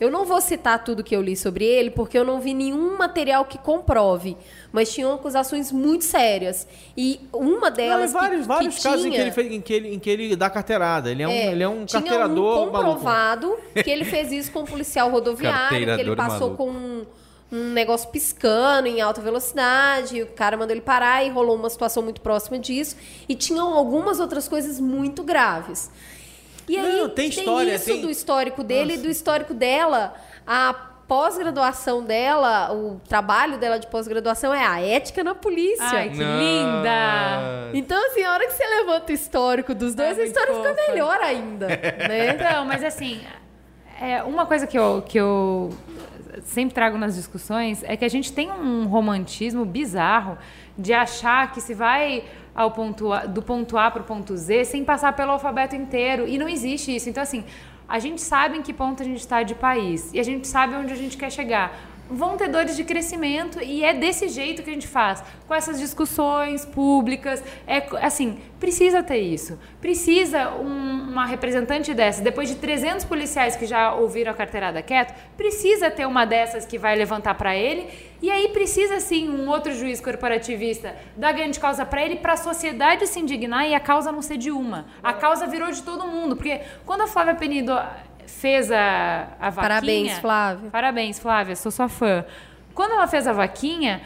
[0.00, 2.96] Eu não vou citar tudo que eu li sobre ele, porque eu não vi nenhum
[2.96, 4.36] material que comprove.
[4.72, 6.66] Mas tinham acusações muito sérias.
[6.96, 8.12] E uma delas.
[8.12, 9.98] Não, vários, que, vários que casos tinha, em, que ele fez, em, que ele, em
[9.98, 11.10] que ele dá carteirada.
[11.10, 12.62] Ele é, um, é, ele é um tinha carteirador.
[12.62, 13.62] Um comprovado maluco.
[13.84, 16.56] que ele fez isso com um policial rodoviário, que ele passou maluco.
[16.56, 17.06] com um
[17.50, 22.20] negócio piscando em alta velocidade, o cara mandou ele parar e rolou uma situação muito
[22.20, 22.96] próxima disso.
[23.28, 25.90] E tinham algumas outras coisas muito graves.
[26.68, 28.00] E aí Não, tem, história, isso tem...
[28.02, 30.14] do histórico dele e do histórico dela.
[30.46, 30.74] A
[31.08, 35.82] pós-graduação dela, o trabalho dela de pós-graduação é a ética na polícia.
[35.86, 37.70] Ai, que linda!
[37.72, 40.68] Então, assim, a hora que você levanta o histórico dos dois, é a história fofa.
[40.68, 42.34] fica melhor ainda, né?
[42.34, 43.22] Então, mas assim,
[43.98, 45.70] é, uma coisa que eu, que eu
[46.42, 50.38] sempre trago nas discussões é que a gente tem um romantismo bizarro
[50.76, 52.24] de achar que se vai
[52.54, 56.26] ao ponto a, do ponto A para o ponto Z sem passar pelo alfabeto inteiro.
[56.26, 57.08] E não existe isso.
[57.08, 57.44] Então, assim,
[57.88, 60.74] a gente sabe em que ponto a gente está de país e a gente sabe
[60.74, 61.78] onde a gente quer chegar
[62.10, 65.78] vão ter dores de crescimento e é desse jeito que a gente faz, com essas
[65.78, 67.42] discussões públicas.
[67.66, 69.58] É assim, precisa ter isso.
[69.80, 75.14] Precisa um, uma representante dessa, depois de 300 policiais que já ouviram a carteirada quieto,
[75.36, 77.88] precisa ter uma dessas que vai levantar para ele.
[78.20, 82.36] E aí precisa sim um outro juiz corporativista dar grande causa para ele, para a
[82.36, 84.86] sociedade se indignar e a causa não ser de uma.
[85.02, 87.72] A causa virou de todo mundo, porque quando a Flávia Penido
[88.28, 89.68] fez a, a vaquinha.
[89.68, 90.70] Parabéns, Flávia.
[90.70, 92.24] Parabéns, Flávia, sou sua fã.
[92.74, 94.02] Quando ela fez a vaquinha,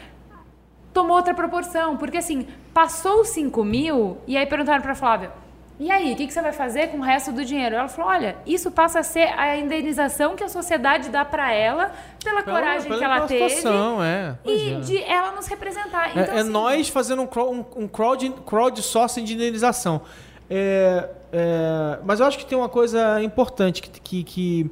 [0.93, 5.31] tomou outra proporção, porque assim, passou os 5 mil e aí perguntaram para Flávia.
[5.79, 7.75] E aí, o que, que, você vai fazer com o resto do dinheiro?
[7.75, 11.91] Ela falou: olha, isso passa a ser a indenização que a sociedade dá para ela
[12.23, 13.67] pela, pela coragem pela que ela teve
[14.03, 14.35] é.
[14.45, 14.79] e é.
[14.79, 16.11] de ela nos representar.
[16.11, 20.01] Então, é, é assim, nós fazendo um, crowd, um crowd, crowdsourcing de indenização.
[20.49, 24.71] É, é, mas eu acho que tem uma coisa importante que, que, que,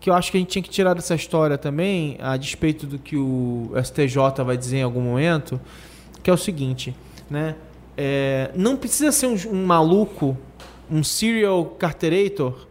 [0.00, 2.98] que, eu acho que a gente tinha que tirar dessa história também, a despeito do
[2.98, 5.60] que o STJ vai dizer em algum momento,
[6.20, 6.92] que é o seguinte,
[7.30, 7.54] né?
[7.96, 10.36] É, não precisa ser um, um, maluco,
[10.90, 12.66] um serial carterator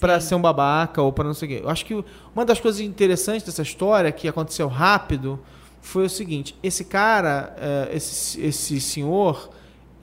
[0.00, 1.60] para ser um babaca ou para não sei o quê.
[1.64, 2.02] Eu acho que
[2.34, 5.38] uma das coisas interessantes dessa história que aconteceu rápido
[5.82, 9.50] foi o seguinte: esse cara, é, esse, esse senhor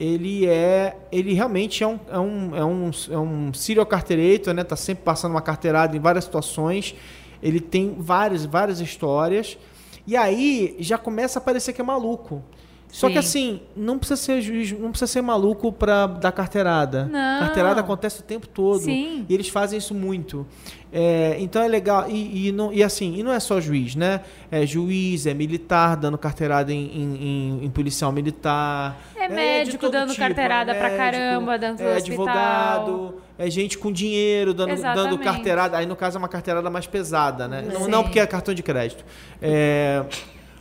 [0.00, 4.64] ele é ele realmente é um é um é um, é um serial carteirator, né?
[4.64, 6.94] Tá sempre passando uma carteirada em várias situações.
[7.42, 9.58] Ele tem várias várias histórias.
[10.06, 12.42] E aí já começa a parecer que é maluco.
[12.90, 13.12] Só Sim.
[13.12, 17.04] que assim, não precisa ser juiz, não precisa ser maluco para dar carteirada.
[17.04, 17.40] Não.
[17.40, 18.80] Carteirada acontece o tempo todo.
[18.80, 19.24] Sim.
[19.28, 20.46] E eles fazem isso muito.
[20.92, 22.10] É, então é legal.
[22.10, 24.22] E, e, não, e assim, e não é só juiz, né?
[24.50, 29.00] É juiz, é militar dando carteirada em, em, em policial militar.
[29.14, 33.78] É, é médico dando tipo, carteirada é médico, pra caramba, dando é advogado, é gente
[33.78, 35.76] com dinheiro dando, dando carteirada.
[35.76, 37.62] Aí no caso é uma carteirada mais pesada, né?
[37.72, 39.04] Não, não, porque é cartão de crédito.
[39.40, 40.04] É,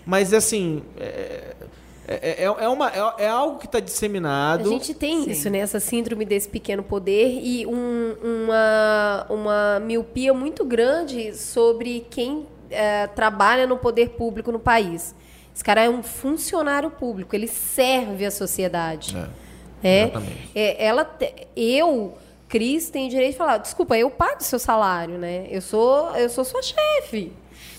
[0.05, 0.83] mas assim.
[2.11, 4.67] É, é, é, é, uma, é, é algo que está disseminado.
[4.67, 5.29] A gente tem Sim.
[5.29, 5.59] isso, né?
[5.59, 13.05] Essa síndrome desse pequeno poder e um, uma, uma miopia muito grande sobre quem é,
[13.05, 15.13] trabalha no poder público no país.
[15.53, 19.15] Esse cara é um funcionário público, ele serve a sociedade.
[19.83, 19.99] É.
[20.01, 20.11] é,
[20.55, 21.15] é ela,
[21.55, 22.17] eu,
[22.47, 25.45] Cris, tenho direito de falar, desculpa, eu pago seu salário, né?
[25.51, 27.31] Eu sou, eu sou sua chefe.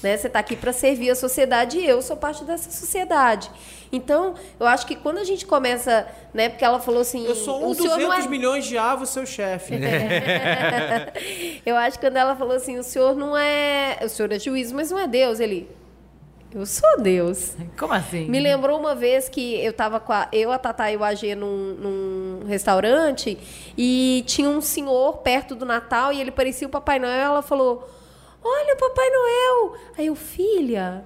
[0.03, 0.17] Né?
[0.17, 3.51] Você está aqui para servir a sociedade e eu sou parte dessa sociedade.
[3.93, 6.49] Então, eu acho que quando a gente começa, né?
[6.49, 7.27] Porque ela falou assim.
[7.27, 8.29] Eu sou um 200 é...
[8.29, 9.75] milhões de avos, seu chefe.
[11.67, 13.99] eu acho que quando ela falou assim, o senhor não é.
[14.03, 15.41] O senhor é juiz, mas não é Deus.
[15.41, 15.69] Ele.
[16.53, 17.57] Eu sou Deus.
[17.79, 18.29] Como assim?
[18.29, 21.35] Me lembrou uma vez que eu estava com a, eu, a Tatá e o AG
[21.37, 23.39] num, num restaurante
[23.79, 27.33] e tinha um senhor perto do Natal e ele parecia o Papai Noel.
[27.33, 27.89] Ela falou:
[28.43, 29.75] Olha o Papai Noel.
[29.97, 31.05] Aí eu, filha.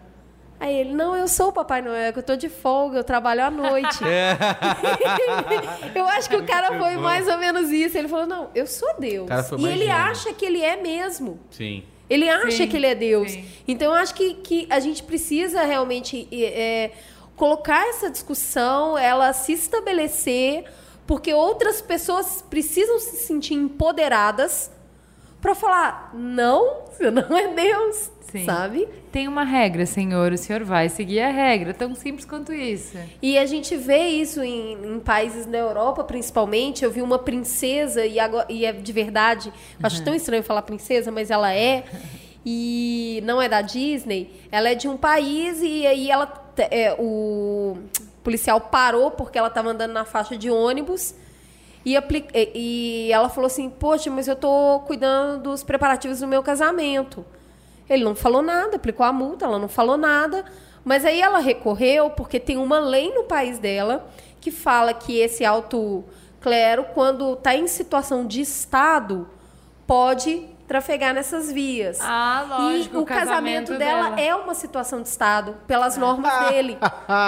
[0.61, 3.45] Aí ele, não, eu sou o Papai Noel, que eu tô de folga, eu trabalho
[3.45, 3.99] à noite.
[4.07, 4.39] É.
[5.99, 7.99] eu acho que o cara foi mais ou menos isso.
[7.99, 9.29] Ele falou, não, eu sou Deus.
[9.59, 9.95] e ele gênio.
[9.95, 11.39] acha que ele é mesmo.
[11.51, 11.83] Sim.
[12.09, 13.33] Ele acha sim, que ele é Deus.
[13.33, 13.45] Sim.
[13.67, 16.93] Então eu acho que, que a gente precisa realmente é,
[17.35, 20.65] colocar essa discussão, ela se estabelecer,
[21.07, 24.71] porque outras pessoas precisam se sentir empoderadas
[25.45, 28.11] para falar: não, você não é Deus.
[28.33, 28.47] Sim.
[28.47, 28.89] Sabe?
[29.13, 32.99] Tem uma regra, Senhor, o Senhor vai seguir a regra, tão simples quanto isso.
[33.23, 36.83] E a gente vê isso em, em países na Europa, principalmente.
[36.83, 40.05] Eu vi uma princesa, e, agora, e é de verdade, acho uhum.
[40.05, 41.85] tão estranho falar princesa, mas ela é.
[42.45, 46.43] E não é da Disney, ela é de um país e aí ela.
[46.71, 47.77] É, o
[48.23, 51.15] policial parou porque ela estava andando na faixa de ônibus.
[51.85, 51.97] E,
[52.55, 57.25] e ela falou assim: Poxa, mas eu estou cuidando dos preparativos do meu casamento.
[57.89, 60.45] Ele não falou nada, aplicou a multa, ela não falou nada.
[60.85, 64.07] Mas aí ela recorreu porque tem uma lei no país dela
[64.41, 66.05] que fala que esse alto
[66.41, 69.29] clero, quando está em situação de Estado,
[69.87, 71.99] pode trafegar nessas vias.
[72.01, 72.97] Ah, lógico.
[72.97, 76.77] E o, o casamento, casamento dela, dela, é uma situação de Estado, pelas normas dele.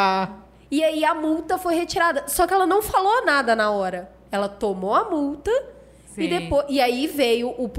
[0.70, 2.24] e aí a multa foi retirada.
[2.26, 4.15] Só que ela não falou nada na hora.
[4.30, 5.50] Ela tomou a multa
[6.14, 6.22] Sim.
[6.22, 6.66] e depois.
[6.68, 7.70] E aí veio o,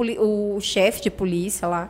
[0.55, 1.89] o chefe de polícia lá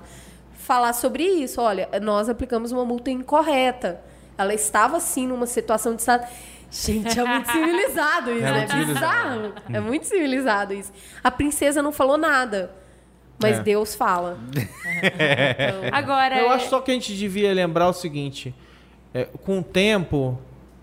[0.67, 1.61] falar sobre isso.
[1.61, 4.01] Olha, nós aplicamos uma multa incorreta.
[4.37, 6.27] Ela estava, sim, numa situação de estado.
[6.69, 9.53] Gente, é muito civilizado isso, é, é bizarro.
[9.73, 10.91] É muito civilizado isso.
[11.23, 12.71] A princesa não falou nada.
[13.41, 13.63] Mas é.
[13.63, 14.37] Deus fala.
[14.53, 16.37] então, Agora.
[16.39, 18.53] Eu acho só que a gente devia lembrar o seguinte:
[19.13, 20.37] é, com o tempo,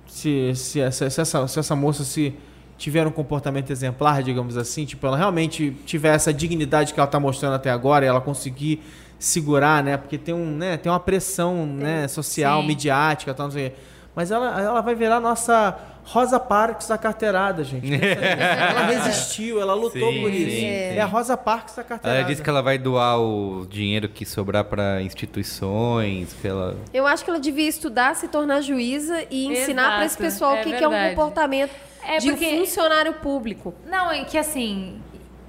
[0.07, 2.35] se, se, essa, se, essa, se essa moça se
[2.77, 7.21] tiver um comportamento exemplar, digamos assim, tipo, ela realmente tiver essa dignidade que ela está
[7.21, 8.83] mostrando até agora e ela conseguir
[9.19, 9.97] segurar, né?
[9.97, 10.77] Porque tem, um, né?
[10.77, 12.09] tem uma pressão né?
[12.09, 12.67] social, Sim.
[12.67, 13.75] midiática, tal, não sei
[14.15, 17.93] Mas ela, ela vai virar nossa Rosa Parks da carteirada, gente.
[17.95, 20.51] ela resistiu, ela lutou sim, por isso.
[20.51, 22.21] Sim, é a Rosa Parks da carteirada.
[22.21, 26.35] Ela disse que ela vai doar o dinheiro que sobrar para instituições.
[26.35, 26.77] Pela...
[26.93, 30.61] Eu acho que ela devia estudar, se tornar juíza e ensinar para esse pessoal é
[30.61, 31.73] o que, que, é um comportamento
[32.07, 32.59] é de porque...
[32.59, 33.75] funcionário público.
[33.87, 35.01] Não, é que assim,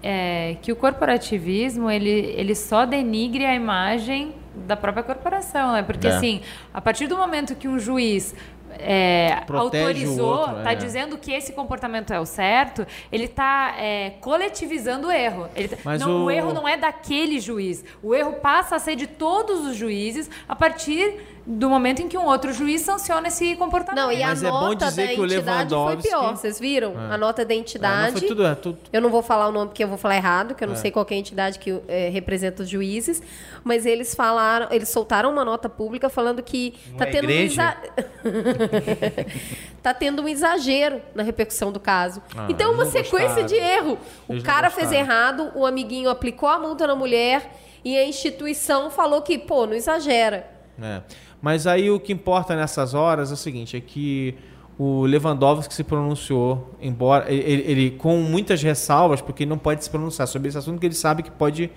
[0.01, 5.83] é, que o corporativismo ele, ele só denigre a imagem da própria corporação, né?
[5.83, 6.11] Porque é.
[6.11, 6.41] assim,
[6.73, 8.33] a partir do momento que um juiz
[8.79, 10.75] é, autorizou, está é.
[10.75, 15.47] dizendo que esse comportamento é o certo, ele está é, coletivizando o erro.
[15.47, 16.25] Tá, Mas não, o...
[16.25, 16.31] o...
[16.31, 17.83] erro não é daquele juiz.
[18.01, 22.17] O erro passa a ser de todos os juízes a partir do momento em que
[22.17, 24.03] um outro juiz sanciona esse comportamento.
[24.03, 26.35] Não, e a Mas é nota da entidade foi pior.
[26.35, 26.99] Vocês viram?
[26.99, 27.13] É.
[27.13, 28.25] A nota da entidade.
[28.25, 28.79] É, tudo, é, tudo...
[28.91, 30.77] Eu não vou falar o nome porque eu vou falar errado, que eu não é.
[30.77, 33.21] sei qual é a entidade que é, representa os juízes.
[33.63, 37.77] Mas eles falaram, eles soltaram uma nota pública falando que não tá tendo igreja?
[38.23, 39.25] um exa...
[39.83, 42.23] tá tendo um exagero na repercussão do caso.
[42.35, 43.45] Ah, então, uma sequência gostaram.
[43.45, 43.99] de erro.
[44.27, 47.51] O cara fez errado, o amiguinho aplicou a multa na mulher
[47.83, 50.49] e a instituição falou que, pô, não exagera.
[50.81, 51.01] É.
[51.45, 54.33] Mas aí o que importa nessas horas é o seguinte, é que
[54.79, 60.27] o Lewandowski se pronunciou, embora ele, ele, com muitas ressalvas, porque não pode se pronunciar
[60.27, 61.69] sobre esse assunto, porque ele sabe que pode,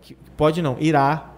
[0.00, 1.32] que pode não, irá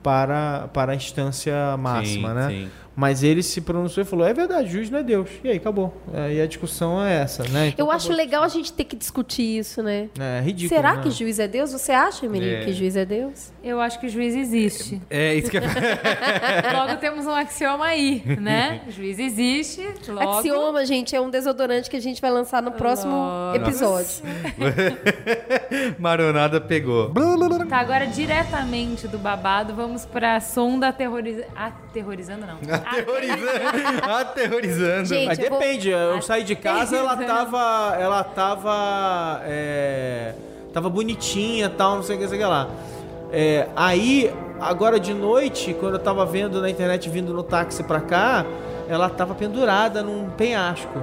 [0.00, 2.48] para, para a instância máxima, sim, né?
[2.50, 2.70] Sim.
[2.98, 5.30] Mas ele se pronunciou e falou: é verdade, juiz não é Deus.
[5.44, 5.96] E aí acabou.
[6.12, 7.68] É, e a discussão é essa, né?
[7.68, 10.08] Então, Eu acho legal a gente ter que discutir isso, né?
[10.18, 10.76] É, ridículo.
[10.76, 11.02] Será né?
[11.04, 11.70] que juiz é Deus?
[11.70, 12.64] Você acha, Emily, é.
[12.64, 13.52] que juiz é Deus?
[13.62, 15.00] Eu acho que juiz existe.
[15.08, 15.62] É, isso que é.
[16.74, 18.80] logo temos um axioma aí, né?
[18.88, 19.80] juiz existe.
[20.08, 20.38] Logo...
[20.38, 23.58] Axioma, gente, é um desodorante que a gente vai lançar no próximo logo.
[23.58, 24.24] episódio.
[26.00, 27.12] Maronada pegou.
[27.68, 31.44] Tá, agora diretamente do babado, vamos pra sonda aterroriza...
[31.54, 32.58] aterrorizando, não.
[32.88, 34.04] Aterrorizando.
[34.10, 35.04] Aterrorizando.
[35.06, 35.90] Gente, Mas eu depende.
[35.90, 36.00] Vou...
[36.00, 37.96] Eu saí de casa, ela tava.
[37.98, 39.42] Ela tava.
[39.44, 40.34] É,
[40.72, 42.68] tava bonitinha e tal, não sei o que, sei o que lá.
[43.30, 48.00] É, aí, agora de noite, quando eu tava vendo na internet vindo no táxi pra
[48.00, 48.44] cá,
[48.88, 50.98] ela tava pendurada num penhasco.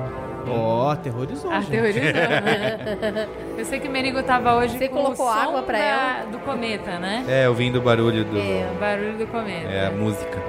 [0.47, 1.51] Ó, oh, aterrorizou.
[1.51, 2.01] Aterrorizou.
[3.57, 5.83] eu sei que o Merigo tava hoje Você com colocou o som água pra da,
[5.83, 6.25] ela?
[6.31, 7.25] do cometa, né?
[7.27, 8.37] É, ouvindo o barulho do.
[8.37, 9.67] É, o barulho do cometa.
[9.67, 10.41] É, a música.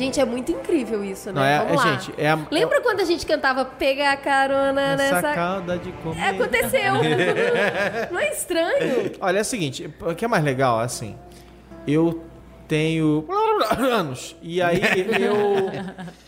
[0.00, 1.34] Gente, é muito incrível isso, né?
[1.34, 1.92] Não, é, Vamos é, lá.
[1.92, 5.34] Gente, é a, Lembra quando a gente cantava Pega a carona essa nessa...
[5.34, 6.30] cauda de cometa.
[6.30, 6.94] Aconteceu.
[8.10, 9.12] Não é estranho?
[9.20, 11.14] Olha, é o seguinte, o que é mais legal, assim,
[11.86, 12.29] eu
[12.70, 13.24] tenho
[13.78, 14.36] anos.
[14.40, 14.80] E aí
[15.20, 15.70] eu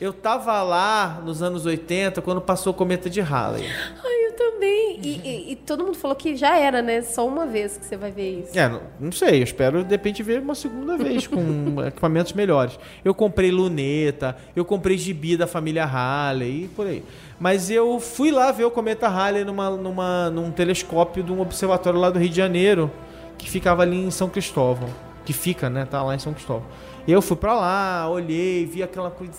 [0.01, 3.65] eu tava lá nos anos 80 quando passou o cometa de Halley.
[4.05, 4.99] Ai, eu também.
[5.01, 7.01] E, e- e todo mundo falou que já era, né?
[7.03, 8.59] Só uma vez que você vai ver isso.
[8.59, 12.77] É, não, não sei, eu espero de repente ver uma segunda vez com equipamentos melhores.
[13.05, 17.05] Eu comprei luneta, eu comprei gibi da família Halley e por aí.
[17.39, 21.99] Mas eu fui lá ver o cometa Halley numa, numa, num telescópio de um observatório
[22.01, 22.91] lá do Rio de Janeiro,
[23.39, 24.89] que ficava ali em São Cristóvão.
[25.25, 25.85] Que fica, né?
[25.85, 26.67] Tá lá em São Cristóvão.
[27.07, 29.33] Eu fui pra lá, olhei, vi aquela coisa,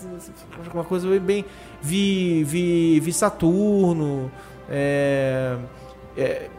[0.74, 1.46] uma coisa bem.
[1.82, 4.32] Vi, vi, vi Saturno.
[4.70, 5.58] é,
[6.18, 6.50] é,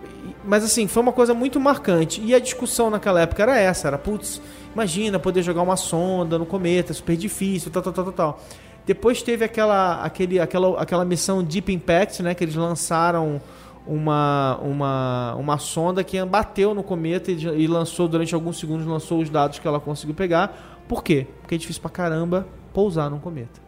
[0.44, 2.20] mas assim, foi uma coisa muito marcante.
[2.22, 4.40] E a discussão naquela época era essa: era, putz,
[4.72, 8.40] imagina poder jogar uma sonda no cometa, super difícil, tal, tal, tal, tal.
[8.86, 12.34] Depois teve aquela, aquele, aquela, aquela missão Deep Impact, né?
[12.34, 13.40] Que eles lançaram
[13.86, 19.20] uma, uma, uma sonda que bateu no cometa e, e lançou, durante alguns segundos, lançou
[19.20, 20.82] os dados que ela conseguiu pegar.
[20.88, 21.26] Por quê?
[21.40, 23.60] Porque é difícil pra caramba pousar num cometa.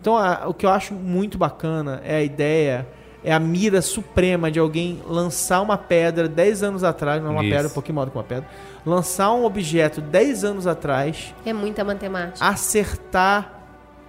[0.00, 2.86] Então, a- o que eu acho muito bacana é a ideia,
[3.24, 7.44] é a mira suprema de alguém lançar uma pedra 10 anos atrás, não é uma
[7.44, 7.52] Isso.
[7.54, 8.48] pedra, um pouquinho maior do que uma pedra,
[8.86, 12.44] lançar um objeto 10 anos atrás, É muita matemática.
[12.46, 13.54] acertar.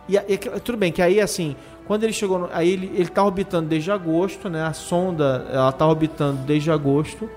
[0.07, 1.55] E, e tudo bem, que aí assim,
[1.89, 2.38] quando ele chegou.
[2.38, 4.63] No, aí ele, ele tá orbitando desde agosto, né?
[4.63, 7.28] A sonda, ela tá orbitando desde agosto.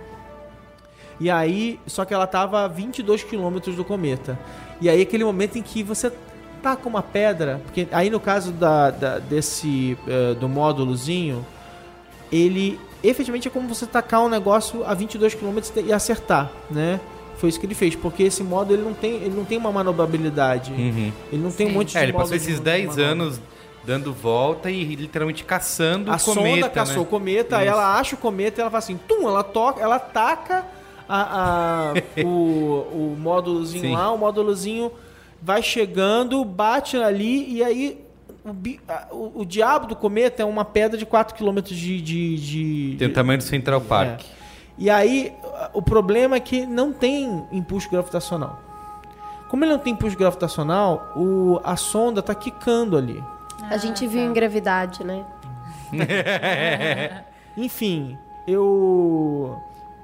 [1.19, 4.38] E aí, só que ela tava a 22 quilômetros do cometa.
[4.79, 6.12] E aí, aquele momento em que você
[6.62, 11.45] tá com uma pedra, porque aí no caso da, da- desse eh, do módulozinho,
[12.31, 17.01] ele efetivamente é como você tacar um negócio a 22 km e acertar, né?
[17.37, 19.73] Foi isso que ele fez, porque esse módulo ele não tem, ele não tem uma
[19.73, 20.71] manobrabilidade.
[20.73, 21.11] Uhum.
[21.33, 21.75] Ele não tem um Sim.
[21.77, 23.05] monte de É, ele passou esses de 10 manobra.
[23.07, 23.41] anos
[23.85, 27.03] dando volta e literalmente caçando A o cometa, sonda caçou né?
[27.03, 27.68] o cometa, Isso.
[27.71, 30.64] ela acha o cometa e ela faz assim, tum, ela toca, ela taca
[31.09, 33.92] a, a- o, o módulozinho Sim.
[33.95, 34.92] lá, o módulozinho
[35.42, 38.05] vai chegando, bate ali e aí
[38.45, 42.01] o, bi- a- o- o diabo do cometa é uma pedra de 4 km de,
[42.01, 44.21] de, de- Tem o tamanho do Central Park.
[44.21, 44.42] É.
[44.79, 45.33] E aí,
[45.75, 48.59] o problema é que não tem impulso gravitacional.
[49.49, 53.23] Como ele não tem impulso gravitacional, o, a sonda tá quicando ali.
[53.70, 55.25] A gente viu em gravidade, né?
[57.57, 59.59] Enfim, eu.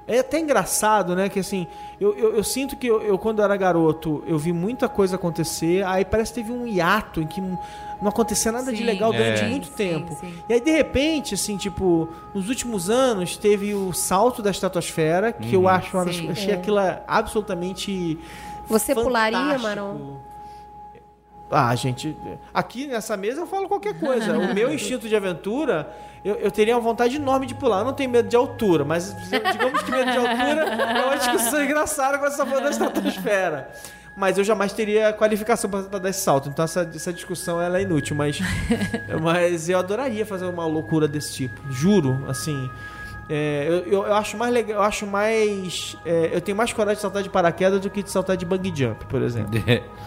[0.07, 1.29] É até engraçado, né?
[1.29, 1.67] Que assim,
[2.01, 5.85] eu, eu, eu sinto que eu, eu, quando era garoto, eu vi muita coisa acontecer,
[5.85, 8.85] aí parece que teve um hiato em que não acontecia nada de Sim.
[8.85, 9.47] legal durante É.
[9.49, 10.15] muito Sim, tempo.
[10.19, 10.33] sim.
[10.49, 15.53] E aí, de repente, assim, tipo, nos últimos anos, teve o salto da estratosfera, que
[15.55, 16.31] eu acho, uma das- Sim.
[16.31, 18.17] achei aquilo absolutamente.
[18.67, 19.63] Você pularia, fantástico.
[19.67, 20.17] Maron?
[21.51, 22.15] Ah, gente,
[22.53, 24.37] aqui nessa mesa eu falo qualquer coisa.
[24.37, 25.91] o meu instinto de aventura,
[26.23, 27.79] eu, eu teria uma vontade enorme de pular.
[27.79, 29.15] Eu não tenho medo de altura, mas
[29.51, 33.69] digamos que medo de altura é uma discussão engraçada você tá falando da estratosfera.
[34.15, 36.49] Mas eu jamais teria qualificação para dar esse salto.
[36.49, 38.39] Então essa, essa discussão ela é inútil, mas,
[39.21, 41.61] mas eu adoraria fazer uma loucura desse tipo.
[41.71, 42.69] Juro, assim.
[43.29, 45.95] É, eu, eu, eu acho mais legal, eu acho mais.
[46.05, 48.73] é, eu tenho mais coragem de saltar de paraquedas do que de saltar de bungee
[48.75, 49.51] jump, por exemplo.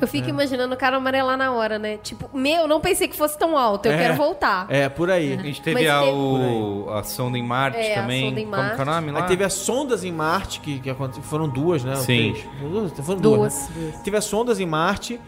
[0.00, 1.96] Eu fico imaginando o cara amarelar na hora, né?
[1.98, 3.96] Tipo, meu, não pensei que fosse tão alto, eu É.
[3.96, 4.66] quero voltar.
[4.68, 5.34] É, por aí.
[5.34, 8.28] A gente teve, a, teve- o- a sonda em Marte É, a também.
[8.28, 8.84] sonda em Como que é o Marte.
[8.84, 9.20] nome lá?
[9.22, 11.94] Aí teve as sondas em Marte, que, que foram duas, né?
[11.94, 12.32] Sim.
[12.32, 12.44] Três.
[12.58, 12.92] Foram duas.
[13.20, 13.68] Duas.
[13.68, 14.00] duas, né?
[14.02, 15.20] Teve as sondas em Marte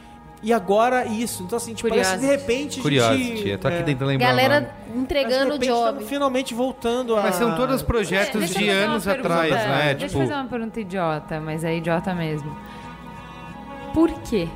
[0.44, 1.42] e agora isso.
[1.42, 2.78] Então, assim, tipo, parece que de repente.
[2.78, 3.24] a Curiosity.
[3.37, 5.64] gente, Eu tô aqui é, tentando lembrar Galera entregando o job.
[5.88, 7.22] estamos finalmente voltando a.
[7.22, 9.28] Mas são todos projetos Deixa eu de fazer uma anos pergunta.
[9.35, 9.94] atrás, né?
[9.94, 12.54] Deixa Tipo, eu fazer uma pergunta idiota, mas é idiota mesmo.
[13.92, 14.48] Por quê?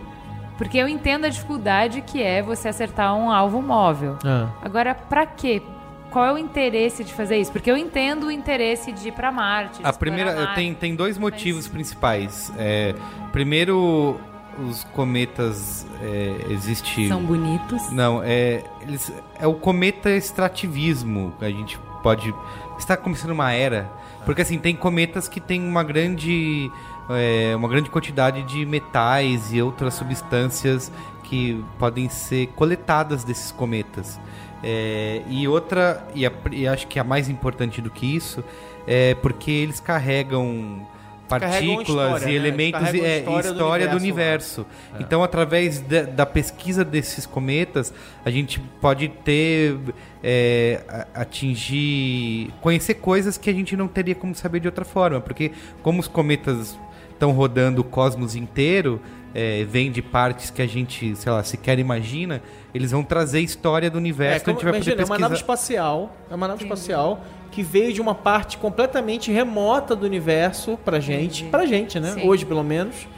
[0.56, 4.18] Porque eu entendo a dificuldade que é você acertar um alvo móvel.
[4.24, 4.48] Ah.
[4.62, 5.62] Agora, pra quê?
[6.10, 7.52] Qual é o interesse de fazer isso?
[7.52, 9.78] Porque eu entendo o interesse de ir pra Marte.
[9.80, 10.54] de A explorar primeira Marte.
[10.54, 12.50] tem, tem dois motivos principais.
[12.58, 12.94] É,
[13.30, 14.18] primeiro,
[14.66, 17.06] os cometas é, existe.
[17.08, 17.90] São bonitos.
[17.92, 21.32] Não, é eles, é o cometa extrativismo.
[21.40, 22.34] A gente pode
[22.78, 23.90] está começando uma era,
[24.24, 26.70] porque assim tem cometas que tem uma grande
[27.10, 30.92] é, uma grande quantidade de metais e outras substâncias
[31.24, 34.18] que podem ser coletadas desses cometas.
[34.62, 38.42] É, e outra, e, a- e acho que a mais importante do que isso,
[38.86, 40.86] é porque eles carregam
[41.28, 42.34] partículas história, e né?
[42.34, 44.62] elementos e é, história, história, do universo.
[44.62, 44.66] Do universo.
[44.98, 45.02] É.
[45.02, 47.92] Então, através da, da, pesquisa desses cometas,
[48.24, 49.76] a gente pode ter
[50.22, 55.52] é, atingir conhecer coisas que a gente não teria como saber de outra forma, porque
[55.82, 56.78] como os cometas
[57.18, 59.00] estão rodando o cosmos inteiro,
[59.34, 62.40] é, vem de partes que a gente, sei lá, sequer imagina,
[62.72, 64.36] eles vão trazer história do universo.
[64.36, 65.14] É, como, a gente vai imagina, poder pesquisar.
[65.14, 69.96] é uma nave espacial, é uma nave espacial que veio de uma parte completamente remota
[69.96, 71.50] do universo pra gente, Entendi.
[71.50, 72.12] pra gente, né?
[72.12, 72.28] Sim.
[72.28, 73.08] Hoje, pelo menos.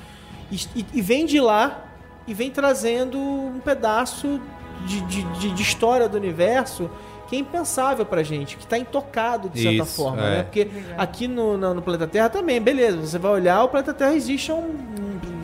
[0.50, 1.84] E, e, vem de lá
[2.26, 4.40] e vem trazendo um pedaço
[4.86, 6.90] de, de, de, de história do universo
[7.30, 10.38] que é impensável pra gente, que tá intocado de certa Isso, forma, é.
[10.38, 10.42] né?
[10.42, 10.66] Porque
[10.98, 14.50] aqui no, no, no, planeta Terra também, beleza, você vai olhar, o planeta Terra existe
[14.50, 14.74] há, um,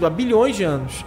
[0.02, 1.04] há bilhões de anos.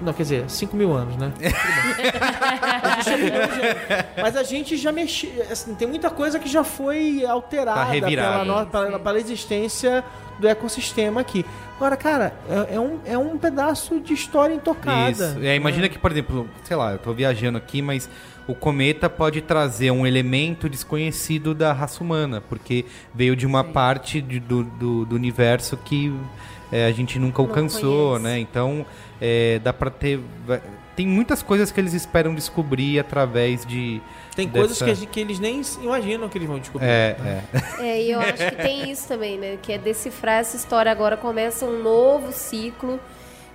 [0.00, 1.30] Não, quer dizer, 5 mil anos, né?
[4.20, 5.30] Mas a gente já mexeu.
[5.50, 10.02] Assim, tem muita coisa que já foi alterada tá pela, no, pela, pela, existência
[10.38, 11.44] do ecossistema aqui.
[11.76, 15.10] Agora, cara, é, é, um, é um pedaço de história intocada.
[15.10, 15.38] Isso.
[15.42, 18.08] É, imagina que, por exemplo, sei lá, eu tô viajando aqui, mas
[18.46, 23.72] o cometa pode trazer um elemento desconhecido da raça humana, porque veio de uma Sim.
[23.72, 26.14] parte de, do, do, do, universo que
[26.70, 28.38] é, a gente nunca alcançou, né?
[28.38, 28.86] Então,
[29.20, 30.20] é, dá para ter...
[30.94, 34.00] Tem muitas coisas que eles esperam descobrir através de...
[34.34, 34.84] Tem dessa...
[34.84, 36.86] coisas que, que, eles nem imaginam que eles vão descobrir.
[36.86, 37.42] É, é.
[37.84, 39.58] é, e eu acho que tem isso também, né?
[39.60, 40.90] Que é decifrar essa história.
[40.90, 42.98] Agora começa um novo ciclo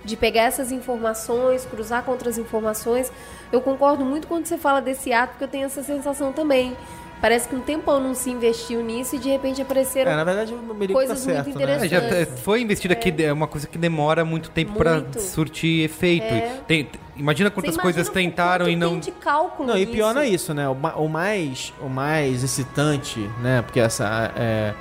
[0.04, 3.10] de pegar essas informações, cruzar com outras informações.
[3.52, 6.74] Eu concordo muito quando você fala desse ato, porque eu tenho essa sensação também.
[7.22, 10.52] Parece que um tempão não se investiu nisso e de repente apareceram é, na verdade,
[10.52, 11.92] o coisas tá certo, muito interessantes.
[11.92, 12.20] Né?
[12.22, 12.96] É, já foi investido é.
[12.96, 16.24] aqui, é uma coisa que demora muito tempo para surtir efeito.
[16.24, 16.58] É.
[16.66, 18.98] Tem, imagina quantas imagina coisas tentaram e não.
[18.98, 20.68] De cálculo não, e pior não é isso, né?
[20.68, 23.62] O, o, mais, o mais excitante, né?
[23.62, 24.32] Porque essa.
[24.34, 24.74] É,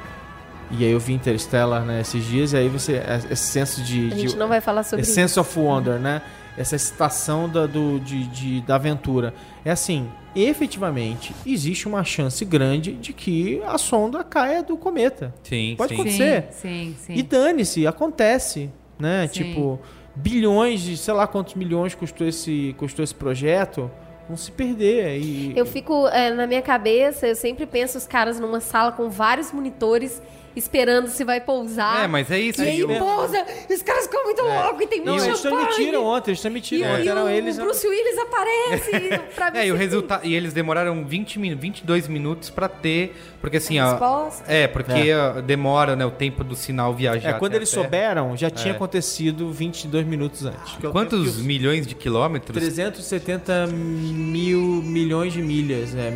[0.72, 2.94] e aí eu vi Interstellar né, esses dias, e aí você.
[2.94, 4.12] É, esse senso de.
[4.12, 5.20] A gente de, não vai falar sobre esse isso.
[5.20, 6.24] Sense of wonder, né?
[6.58, 9.34] Essa excitação da, do, de, de, da aventura.
[9.64, 15.34] É assim, efetivamente, existe uma chance grande de que a sonda caia do cometa.
[15.44, 16.02] Sim, Pode sim.
[16.02, 16.48] acontecer.
[16.52, 18.70] Sim, sim, E dane-se, acontece.
[19.00, 19.28] Né?
[19.28, 19.44] Sim.
[19.44, 19.80] Tipo,
[20.16, 23.90] bilhões de, sei lá quantos milhões custou esse, custou esse projeto
[24.32, 25.20] vão se perder.
[25.20, 25.54] E...
[25.56, 29.52] Eu fico é, na minha cabeça, eu sempre penso os caras numa sala com vários
[29.52, 30.22] monitores
[30.56, 32.04] esperando se vai pousar.
[32.04, 32.62] É, mas é isso.
[32.62, 34.64] E aí, aí pousa, e os caras ficam muito é.
[34.64, 37.06] loucos e tem muito Eles transmitiram ontem, eles transmitiram ontem.
[37.06, 37.58] E o, eles...
[37.58, 38.92] o Bruce Willis aparece
[39.36, 40.26] pra É, e o resultado...
[40.26, 41.56] E eles demoraram 20 min...
[41.56, 43.16] 22 minutos pra ter...
[43.42, 44.30] Porque assim, ó...
[44.48, 45.42] É, porque é.
[45.42, 48.76] demora, né, o tempo do sinal viajar É, quando eles souberam, já tinha é.
[48.76, 50.78] acontecido 22 minutos antes.
[50.84, 52.56] É Quantos milhões de quilômetros?
[52.56, 56.12] 370 mil milhões de milhas, é,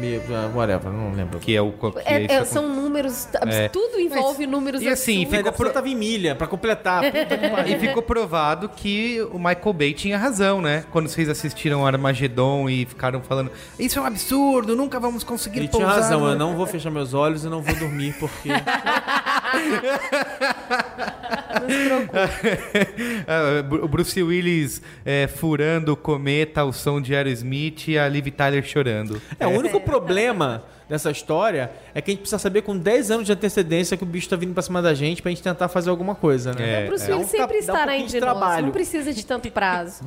[0.53, 1.39] whatever, não lembro.
[1.39, 1.71] Que é o...
[1.71, 3.27] Que é, é, são números...
[3.71, 5.69] Tudo envolve envolve números E assim, ficou pro...
[5.69, 7.03] tava em milha pra completar.
[7.65, 10.85] e ficou provado que o Michael Bay tinha razão, né?
[10.91, 15.67] Quando vocês assistiram Armageddon e ficaram falando isso é um absurdo, nunca vamos conseguir Ele
[15.67, 15.87] pousar.
[15.87, 18.49] tinha razão, eu não vou fechar meus olhos e não vou dormir porque...
[21.59, 22.17] não se preocupe.
[23.83, 28.63] o Bruce Willis é, furando o cometa ao som de Aerosmith e a Liv Tyler
[28.63, 29.21] chorando.
[29.39, 33.25] É, o único problema dessa história é que a gente precisa saber com 10 anos
[33.25, 35.89] de antecedência que o bicho tá vindo pra cima da gente pra gente tentar fazer
[35.89, 36.83] alguma coisa, né?
[36.83, 37.37] É, o Bruce Willis é.
[37.37, 40.03] sempre estará um entre nós, não precisa de tanto prazo.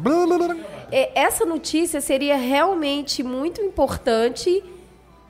[0.90, 4.62] É, essa notícia seria realmente muito importante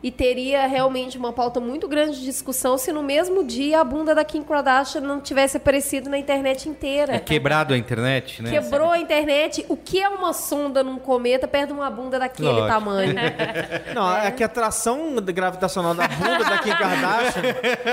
[0.00, 4.14] e teria realmente uma pauta muito grande de discussão se no mesmo dia a bunda
[4.14, 7.16] da Kim Kardashian não tivesse aparecido na internet inteira.
[7.16, 8.50] É quebrado a internet, né?
[8.50, 9.66] Quebrou a internet.
[9.68, 12.68] O que é uma sonda num cometa perto de uma bunda daquele Lógico.
[12.68, 13.14] tamanho?
[13.92, 14.28] Não, é.
[14.28, 17.42] é que a atração gravitacional da bunda da Kim Kardashian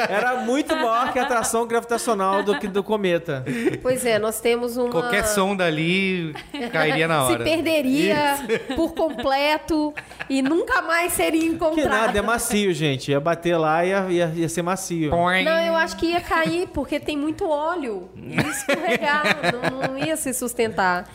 [0.08, 3.44] era muito maior que a atração gravitacional do, do cometa.
[3.82, 4.92] Pois é, nós temos uma...
[4.92, 6.36] Qualquer sonda ali
[6.72, 7.38] cairia na hora.
[7.38, 8.76] Se perderia Isso.
[8.76, 9.94] por completo
[10.30, 13.12] e nunca mais seria encontrado nada, é macio, gente.
[13.12, 15.12] Ia bater lá e ia, ia, ia, ser macio.
[15.12, 18.10] Não, eu acho que ia cair, porque tem muito óleo.
[18.16, 21.10] Ia escorregar, não, não ia se sustentar.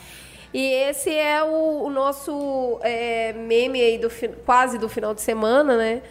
[0.52, 4.10] E esse é o, o nosso é, meme aí do
[4.44, 6.02] quase do final de semana, né?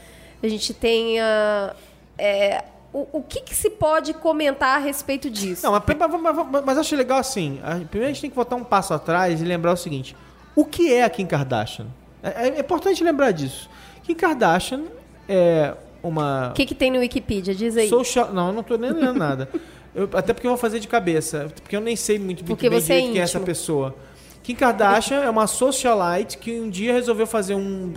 [0.41, 1.75] A gente tem a,
[2.17, 2.63] é,
[2.93, 5.65] o, o que, que, se pode comentar a respeito disso?
[5.65, 5.83] Não, mas,
[6.21, 7.59] mas, mas acho legal assim.
[7.89, 10.15] Primeiro a gente tem que voltar um passo atrás e lembrar o seguinte:
[10.55, 11.87] o que é a Kim Kardashian?
[12.23, 13.69] É, é importante lembrar disso.
[14.09, 14.85] Kim Kardashian
[15.27, 16.49] é uma.
[16.49, 17.53] O que, que tem no Wikipedia?
[17.53, 17.87] Diz aí.
[17.87, 18.33] Social...
[18.33, 19.47] Não, eu não tô nem lendo nada.
[19.93, 21.51] Eu, até porque eu vou fazer de cabeça.
[21.61, 23.95] Porque eu nem sei muito, porque bem você é quem é essa pessoa.
[24.41, 27.93] Kim Kardashian é uma socialite que um dia resolveu fazer um,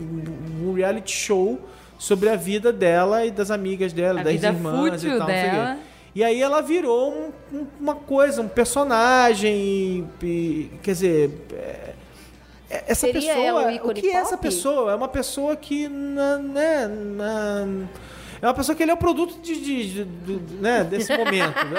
[0.63, 1.59] um reality show
[1.99, 5.27] sobre a vida dela e das amigas dela, a das irmãs e tal.
[5.27, 5.79] Dela.
[6.15, 9.55] E aí ela virou um, um, uma coisa, um personagem.
[9.55, 11.31] E, e, quer dizer.
[12.73, 13.73] É, é essa Seria pessoa.
[13.85, 14.93] o, o que é essa pessoa?
[14.93, 15.89] É uma pessoa que.
[15.89, 17.66] Na, né, na,
[18.41, 21.55] é uma pessoa que ele é o produto de, de, de, de né, desse momento.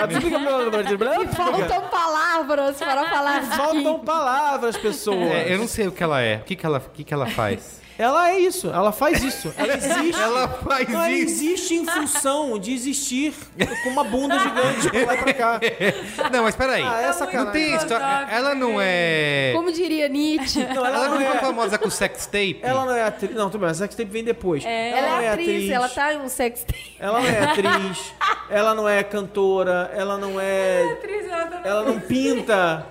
[1.22, 3.42] e faltam palavras para falar.
[3.42, 5.30] Faltam palavras, pessoas.
[5.30, 6.38] É, eu não sei o que ela é.
[6.38, 7.83] O que, que, ela, o que, que ela faz?
[7.98, 9.54] Ela é isso, ela faz isso.
[9.58, 10.22] Ela existe.
[10.22, 11.32] ela faz ela isso.
[11.32, 13.34] existe em função de existir
[13.84, 15.60] com uma bunda gigante pra lá e pra cá.
[16.32, 16.84] Não, mas peraí.
[16.84, 18.28] Ah, essa não tem história.
[18.30, 19.52] Ela não é.
[19.56, 20.60] Como diria Nietzsche.
[20.64, 22.60] Não, ela, ela não, é famosa com sex tape.
[22.62, 23.36] Ela não é atriz.
[23.36, 24.66] Não, tudo bem, a sex tape vem depois.
[24.66, 24.90] É.
[24.90, 26.96] Ela, ela é, atriz, atriz, ela tá em um sex tape.
[27.00, 28.14] Ela não é atriz,
[28.50, 30.82] ela não é cantora, ela não é.
[30.82, 32.88] Ela, é atriz, ela, tá ela não pinta.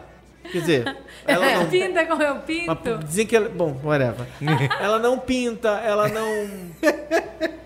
[0.50, 0.96] Quer dizer,
[1.26, 1.66] ela não.
[1.68, 2.78] Pinta como eu pinto.
[2.84, 3.48] Mas dizem que ela.
[3.48, 4.26] Bom, whatever.
[4.80, 6.50] ela não pinta, ela não.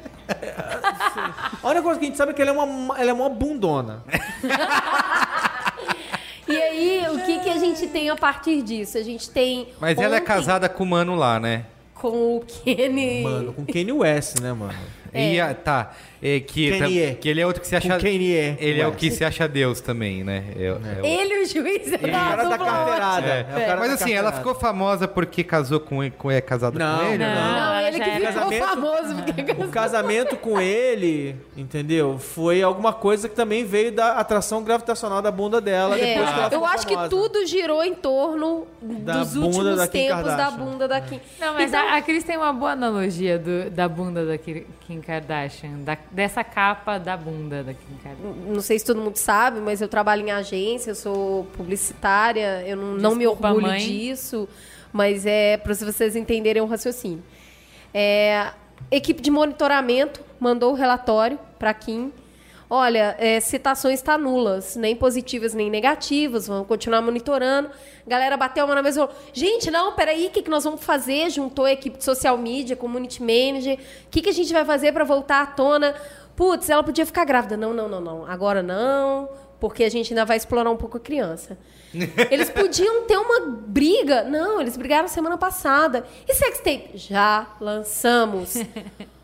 [1.63, 3.29] A única coisa que a gente sabe é que ela é uma, ela é uma
[3.29, 4.05] bundona.
[6.49, 8.97] E aí, o que, que a gente tem a partir disso?
[8.97, 9.67] A gente tem.
[9.81, 11.65] Mas ela é casada com o mano lá, né?
[11.93, 13.23] Com o Kenny.
[13.25, 14.73] Mano, com Kenny West, né, mano?
[15.13, 15.35] É.
[15.35, 15.93] E, tá.
[16.23, 17.15] É, que, Quem é?
[17.15, 17.99] que ele é outro que se acha.
[17.99, 18.57] Quem é?
[18.59, 20.45] Ele é o que se acha Deus também, né?
[20.57, 23.27] É, é ele, o juiz, é o cara da carteirada.
[23.27, 23.63] É.
[23.63, 27.05] É cara Mas assim, ela ficou famosa porque casou com, com é casada não, com
[27.05, 27.19] ele?
[27.19, 29.65] Não, não, não ele que ficou casamento, famoso porque casou.
[29.65, 32.19] O casamento com ele, entendeu?
[32.19, 35.99] Foi alguma coisa que também veio da atração gravitacional da bunda dela.
[35.99, 36.15] É.
[36.15, 37.09] Depois que ela Eu acho famosa.
[37.09, 40.37] que tudo girou em torno da dos últimos da tempos Kardashian.
[40.37, 41.21] da bunda da Kim.
[41.39, 44.65] Não, mas então, a, a Cris tem uma boa analogia do, da bunda da Kim
[45.01, 48.53] Kardashian, da, dessa capa da bunda da Kim Kardashian.
[48.53, 52.77] Não sei se todo mundo sabe, mas eu trabalho em agência, eu sou publicitária, eu
[52.77, 53.79] não, não me orgulho mãe.
[53.81, 54.49] disso,
[54.93, 57.23] mas é para vocês entenderem o raciocínio.
[57.93, 58.53] É,
[58.91, 62.13] equipe de monitoramento mandou o relatório para Kim.
[62.69, 67.71] Olha, é, citações estão tá nulas, nem positivas nem negativas, vamos continuar monitorando.
[68.07, 70.83] Galera bateu uma na mesa e falou: gente, não, peraí, o que, que nós vamos
[70.83, 71.31] fazer?
[71.31, 74.93] Juntou a equipe de social media, community manager, o que, que a gente vai fazer
[74.93, 75.95] para voltar à tona?
[76.35, 77.57] Putz, ela podia ficar grávida.
[77.57, 78.27] Não, não, não, não.
[78.27, 79.29] Agora não,
[79.61, 81.57] porque a gente ainda vai explorar um pouco a criança.
[82.31, 84.25] Eles podiam ter uma briga.
[84.25, 86.05] Não, eles brigaram semana passada.
[86.29, 86.91] E sextape?
[86.95, 88.55] Já lançamos.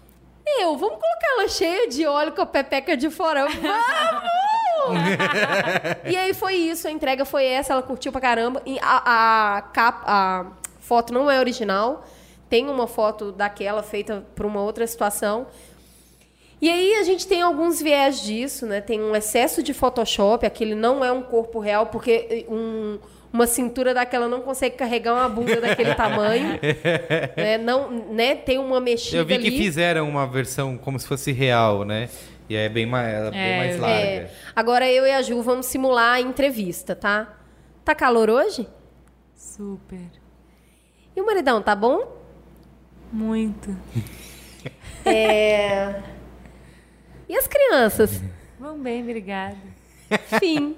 [0.46, 3.46] Eu, vamos colocar ela cheia de óleo com a pepeca de fora.
[3.46, 4.42] Vamos!
[6.10, 8.60] e aí foi isso, a entrega foi essa, ela curtiu pra caramba.
[8.66, 10.46] E a, a, capa, a
[10.80, 12.04] foto não é original.
[12.48, 15.46] Tem uma foto daquela feita por uma outra situação.
[16.60, 18.80] E aí a gente tem alguns viés disso, né?
[18.80, 22.98] Tem um excesso de Photoshop, aquele não é um corpo real, porque um,
[23.32, 26.58] uma cintura daquela não consegue carregar uma bunda daquele tamanho.
[27.36, 27.58] né?
[27.58, 28.34] Não, né?
[28.34, 29.50] Tem uma mexida Eu vi ali.
[29.50, 32.08] que fizeram uma versão como se fosse real, né?
[32.48, 33.96] E é bem mais, é, bem mais larga.
[33.96, 34.30] É.
[34.54, 37.38] Agora eu e a Ju vamos simular a entrevista, tá?
[37.84, 38.68] Tá calor hoje?
[39.34, 40.00] Super.
[41.16, 42.20] E o maridão, tá bom?
[43.12, 43.76] Muito.
[45.04, 46.02] É...
[47.28, 48.22] E as crianças?
[48.60, 49.56] Vão bem, obrigada.
[50.38, 50.76] Fim.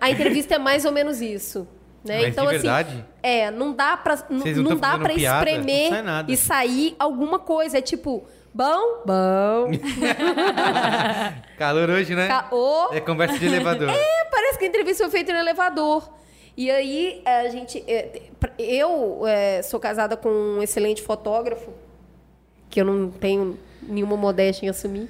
[0.00, 1.66] A entrevista é mais ou menos isso.
[2.04, 2.28] Né?
[2.28, 5.48] Então, assim, é, não dá pra, não não dá pra piada?
[5.48, 7.78] espremer sai e sair alguma coisa.
[7.78, 9.70] É tipo, bom, bom.
[11.56, 12.26] Calor hoje, né?
[12.26, 12.92] Ca- ô.
[12.92, 13.88] É conversa de elevador.
[13.94, 16.08] É, parece que a entrevista foi feita no elevador.
[16.56, 17.82] E aí, a gente.
[17.86, 18.22] é,
[18.58, 21.70] Eu é, sou casada com um excelente fotógrafo,
[22.68, 25.08] que eu não tenho nenhuma modéstia em assumir.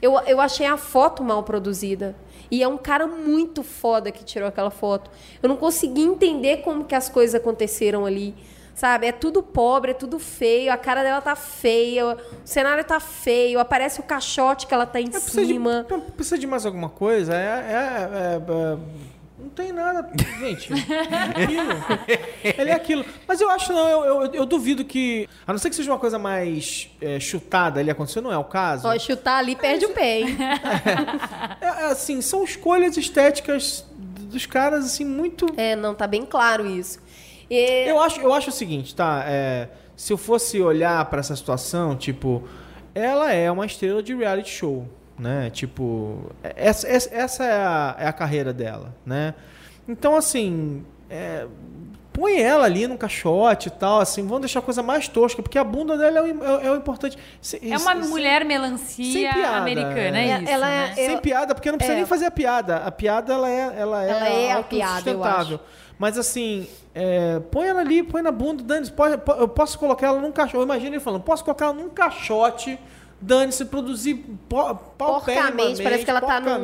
[0.00, 2.14] Eu, eu achei a foto mal produzida.
[2.50, 5.10] E é um cara muito foda que tirou aquela foto.
[5.42, 8.34] Eu não consegui entender como que as coisas aconteceram ali.
[8.74, 9.08] Sabe?
[9.08, 13.58] É tudo pobre, é tudo feio, a cara dela tá feia, o cenário tá feio,
[13.58, 15.84] aparece o caixote que ela tá em Precisa de, cima.
[16.14, 17.34] precisa de mais alguma coisa?
[17.34, 18.78] É, é- é- é-
[19.48, 20.70] não tem nada, gente.
[20.72, 21.72] É aquilo.
[22.58, 23.04] Ele é aquilo.
[23.26, 25.28] Mas eu acho, não, eu, eu, eu duvido que.
[25.46, 28.44] A não ser que seja uma coisa mais é, chutada ali acontecendo, não é o
[28.44, 28.86] caso.
[28.86, 30.36] Ó, chutar ali perde o pé, hein?
[31.60, 35.46] É, é, assim, são escolhas estéticas dos caras, assim, muito.
[35.56, 37.00] É, não, tá bem claro isso.
[37.50, 39.24] E- Eu acho, eu acho o seguinte, tá?
[39.26, 42.46] É, se eu fosse olhar pra essa situação, tipo,
[42.94, 44.86] ela é uma estrela de reality show,
[45.18, 45.50] né?
[45.50, 49.34] Tipo, essa, essa, essa é, a, é a carreira dela, né?
[49.88, 51.46] Então, assim, é,
[52.12, 55.58] põe ela ali num caixote e tal, assim, vamos deixar a coisa mais tosca, porque
[55.58, 57.16] a bunda dela é o, é, é o importante.
[57.40, 60.42] Se- É uma se- mulher melancia sem piada, americana, é, é.
[60.42, 60.88] isso, Ela né?
[60.90, 62.00] é- sem Eu- piada, porque não precisa é.
[62.00, 62.76] nem fazer a piada.
[62.76, 65.60] A piada, ela é, ela é, Ela é a piada, eu autossustentável.
[65.98, 70.06] Mas assim, é, põe ela ali, põe na bunda, Dani, pode, po- eu posso colocar
[70.08, 70.56] ela num caixote.
[70.56, 72.78] Eu imagino ele falando, posso colocar ela num caixote
[73.20, 74.14] Dane-se, produzir
[74.48, 75.82] po porcamente.
[75.82, 76.58] Parece que ela tá no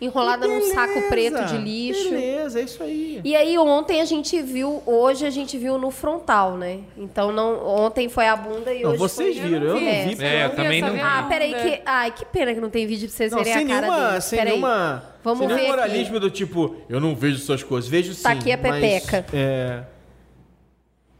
[0.00, 2.10] enrolada beleza, num saco preto de lixo.
[2.10, 3.20] Beleza, é isso aí.
[3.24, 6.80] E aí ontem a gente viu, hoje a gente viu no frontal, né?
[6.96, 9.48] Então não, ontem foi a bunda e não, hoje vocês foi...
[9.48, 9.86] viram, eu não vi.
[10.22, 11.00] É, é eu, também não vi.
[11.00, 13.66] Ah, peraí que, ai, que pena que não tem vídeo pra vocês não, verem a
[13.66, 14.20] cara nenhuma, dele.
[14.20, 16.20] Sem nenhuma, Vamos sem ver nenhum moralismo aqui.
[16.20, 17.88] do tipo, eu não vejo suas coisas.
[17.88, 19.24] Vejo sim, Tá aqui a pepeca.
[19.26, 19.84] Mas, é...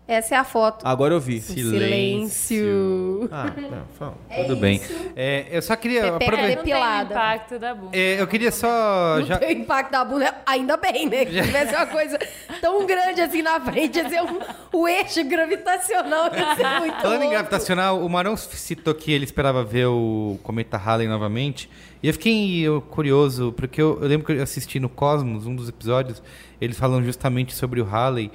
[0.08, 0.86] Essa é a foto.
[0.86, 1.40] Agora eu vi.
[1.40, 3.28] Silêncio.
[3.32, 3.52] Ah,
[4.00, 4.14] não.
[4.28, 4.80] É Tudo bem.
[5.16, 6.62] É, eu só queria aproveitar.
[6.62, 7.14] Depilada.
[7.14, 7.96] Não tem impacto da bunda.
[7.96, 9.16] É, eu queria só.
[9.18, 9.38] Não já...
[9.38, 11.24] tem impacto da bunda, ainda bem, né?
[11.24, 12.18] Que tivesse uma coisa
[12.60, 14.38] tão grande assim na frente, ia ser um,
[14.72, 19.64] o eixo gravitacional ia ser muito Falando em gravitacional, o Marão citou que ele esperava
[19.64, 21.68] ver o cometa Halley novamente.
[22.02, 25.68] E eu fiquei curioso, porque eu, eu lembro que eu assisti no Cosmos, um dos
[25.68, 26.22] episódios,
[26.60, 28.30] eles falam justamente sobre o Halley.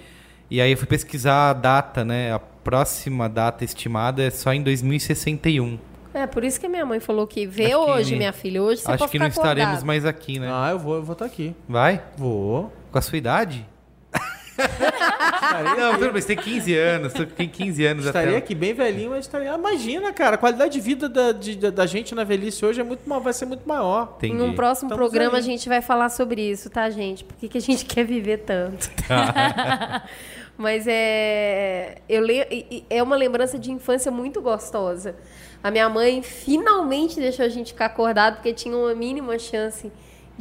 [0.52, 2.34] E aí eu fui pesquisar a data, né?
[2.34, 5.80] A próxima data estimada é só em 2061.
[6.14, 8.62] É, por isso que minha mãe falou que vê acho hoje, que, minha filha.
[8.62, 9.58] Hoje você Acho pode que não acordado.
[9.58, 10.50] estaremos mais aqui, né?
[10.52, 11.56] Ah, eu vou, eu vou estar aqui.
[11.70, 12.04] Vai?
[12.18, 12.70] Vou.
[12.92, 13.66] Com a sua idade?
[15.78, 18.38] não, tudo bem, você tem 15 anos, você tem 15 anos Estaria até...
[18.38, 19.54] aqui bem velhinho, mas estaria.
[19.54, 23.02] Imagina, cara, a qualidade de vida da, de, da gente na velhice hoje é muito,
[23.22, 24.16] vai ser muito maior.
[24.18, 24.36] Entendi.
[24.36, 25.40] Em um próximo Estamos programa aí.
[25.40, 27.24] a gente vai falar sobre isso, tá, gente?
[27.24, 28.92] Por que, que a gente quer viver tanto?
[30.62, 35.16] Mas é, eu le, é uma lembrança de infância muito gostosa.
[35.64, 39.92] A minha mãe finalmente deixou a gente ficar acordado porque tinha uma mínima chance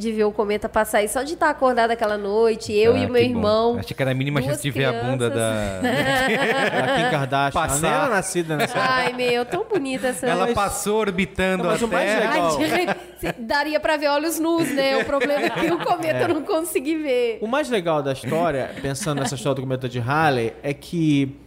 [0.01, 1.03] de ver o cometa passar.
[1.03, 3.77] E só de estar acordada aquela noite, eu ah, e o meu irmão.
[3.79, 5.01] Achei que era a mínima chance de crianças.
[5.01, 5.79] ver a bunda da.
[5.81, 7.61] da Kim Kardashian.
[7.61, 7.87] Passar.
[7.87, 8.79] Ela era nascida nessa.
[8.79, 10.27] Ai, meu, tão bonita essa.
[10.27, 10.55] Ela mas...
[10.55, 12.33] passou orbitando não, mas a Terra.
[12.33, 12.57] Legal...
[12.59, 14.97] Ai, daria pra ver olhos nus, né?
[14.97, 16.23] O problema é que o cometa é.
[16.23, 17.37] eu não consegui ver.
[17.41, 21.37] O mais legal da história, pensando nessa história do cometa de Halley, é que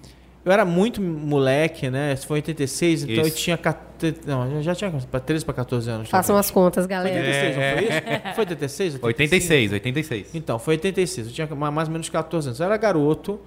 [0.45, 2.13] eu era muito moleque, né?
[2.13, 3.27] Isso foi em 86, então Isso.
[3.27, 3.59] eu tinha.
[4.27, 6.11] Não, eu já tinha 13 para 14 anos.
[6.11, 7.15] Façam as contas, galera.
[7.15, 7.71] Foi 86, é.
[7.71, 8.35] não foi isso?
[8.35, 8.99] Foi 86?
[9.03, 10.35] 86, 86.
[10.35, 11.29] Então, foi 86.
[11.29, 12.61] Eu tinha mais ou menos 14 anos.
[12.61, 13.41] Eu era garoto.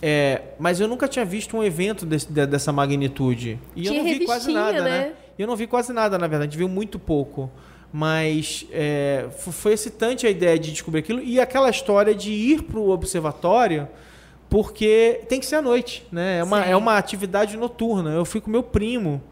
[0.00, 3.58] É, mas eu nunca tinha visto um evento desse, dessa magnitude.
[3.76, 4.90] E tinha eu não vi quase nada, né?
[4.90, 5.12] né?
[5.38, 6.56] E eu não vi quase nada, na verdade.
[6.56, 7.50] Viu muito pouco.
[7.92, 11.20] Mas é, foi excitante a ideia de descobrir aquilo.
[11.20, 13.86] E aquela história de ir para o observatório
[14.50, 16.40] porque tem que ser à noite, né?
[16.40, 18.10] É uma, é uma atividade noturna.
[18.10, 19.22] Eu fui com meu primo,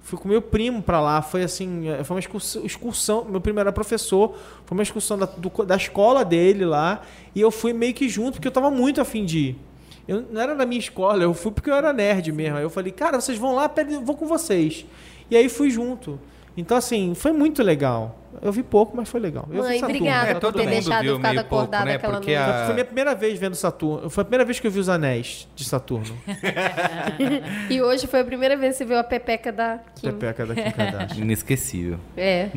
[0.00, 1.20] fui com meu primo para lá.
[1.20, 5.26] Foi assim, é, foi uma excursão, excursão, Meu primeiro era professor, foi uma excursão da,
[5.26, 7.02] do, da escola dele lá.
[7.34, 9.58] E eu fui meio que junto, porque eu tava muito afim de ir.
[10.06, 12.58] Eu, não era da minha escola, eu fui porque eu era nerd mesmo.
[12.58, 14.86] Aí eu falei, cara, vocês vão lá, eu vou com vocês.
[15.28, 16.20] E aí fui junto.
[16.56, 18.18] Então, assim, foi muito legal.
[18.40, 19.46] Eu vi pouco, mas foi legal.
[19.50, 21.94] Eu Mãe, obrigada é, por ter deixado eu ficar acordada né?
[21.94, 22.50] aquela Porque noite.
[22.50, 22.64] A...
[22.64, 24.08] Foi minha primeira vez vendo Saturno.
[24.08, 26.16] Foi a primeira vez que eu vi os anéis de Saturno.
[27.68, 30.10] e hoje foi a primeira vez que você viu a pepeca da Kim.
[30.10, 31.22] Pepeca da Kim Kardashian.
[31.22, 31.98] Inesquecível.
[32.16, 32.48] É.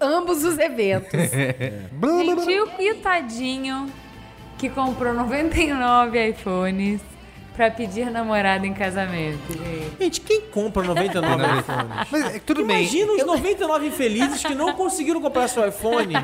[0.00, 1.12] Ambos os eventos.
[1.32, 1.82] É.
[2.78, 3.86] E o tadinho
[4.58, 7.00] que comprou 99 iPhones
[7.54, 9.96] Pra pedir namorada em casamento, gente.
[10.00, 12.08] Gente, quem compra 99 iPhones?
[12.10, 13.16] Mas, tudo Imagina bem.
[13.20, 16.14] os 99 infelizes que não conseguiram comprar seu iPhone.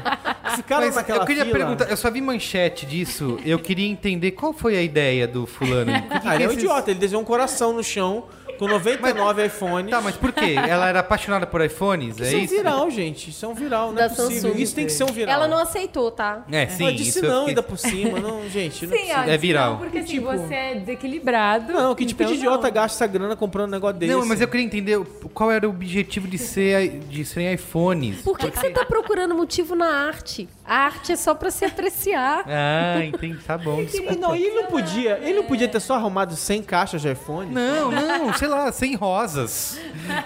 [0.57, 1.59] Ficaram Mas naquela Eu queria fila.
[1.59, 3.39] perguntar, eu só vi manchete disso.
[3.45, 5.93] Eu queria entender qual foi a ideia do fulano.
[6.25, 6.91] ah, ele é um idiota.
[6.91, 8.25] Ele desenhou um coração no chão
[8.59, 9.91] com 99 mas, iPhones.
[9.91, 10.55] Tá, mas por quê?
[10.57, 12.19] Ela era apaixonada por iPhones?
[12.19, 13.31] Isso é, é um viral, gente.
[13.31, 14.51] Isso é um viral, não da é possível.
[14.51, 14.63] Samsung.
[14.63, 15.35] Isso tem que ser um viral.
[15.35, 16.45] Ela não aceitou, tá?
[16.51, 16.83] É, sim.
[16.83, 18.19] Ela disse não, ainda por cima.
[18.19, 19.73] Não, gente, não sim, é, é viral.
[19.73, 20.27] Não, porque assim, tipo...
[20.27, 21.73] você é desequilibrado.
[21.73, 22.75] Não, que tipo então, de idiota não.
[22.75, 24.13] gasta essa grana comprando um negócio desse?
[24.13, 24.99] Não, mas eu queria entender
[25.33, 28.23] qual era o objetivo de, ser, de serem iPhones.
[28.23, 30.49] Por que, que você tá procurando motivo na arte?
[30.69, 32.45] A arte é só pra se apreciar.
[32.61, 33.39] Ah, entendi.
[33.45, 33.79] Tá bom.
[34.19, 35.19] Não, ele não podia.
[35.23, 37.53] Ele não podia ter só arrumado 100 caixas de iPhone?
[37.53, 39.81] Não, não, sei lá, 100 rosas.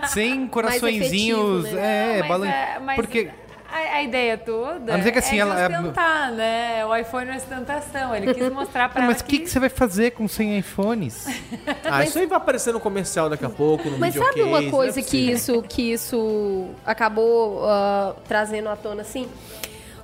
[0.09, 1.67] 100 coraçõezinhos.
[1.67, 2.19] Efetivo, né?
[2.19, 2.49] É, não, balan...
[2.49, 3.31] é, mas porque
[3.71, 6.33] a, a, ideia toda é que assim, é ela é ostentar, é...
[6.33, 6.87] né?
[6.87, 8.15] O iPhone é ostentação.
[8.15, 11.27] Ele quis mostrar pra Mas o que, que, você vai fazer com 100 iPhones?
[11.85, 12.11] ah, mas...
[12.11, 15.03] isso aí vai aparecer no comercial daqui a pouco, no Mas sabe uma coisa é
[15.03, 19.29] que, isso, que isso acabou uh, trazendo à tona, assim?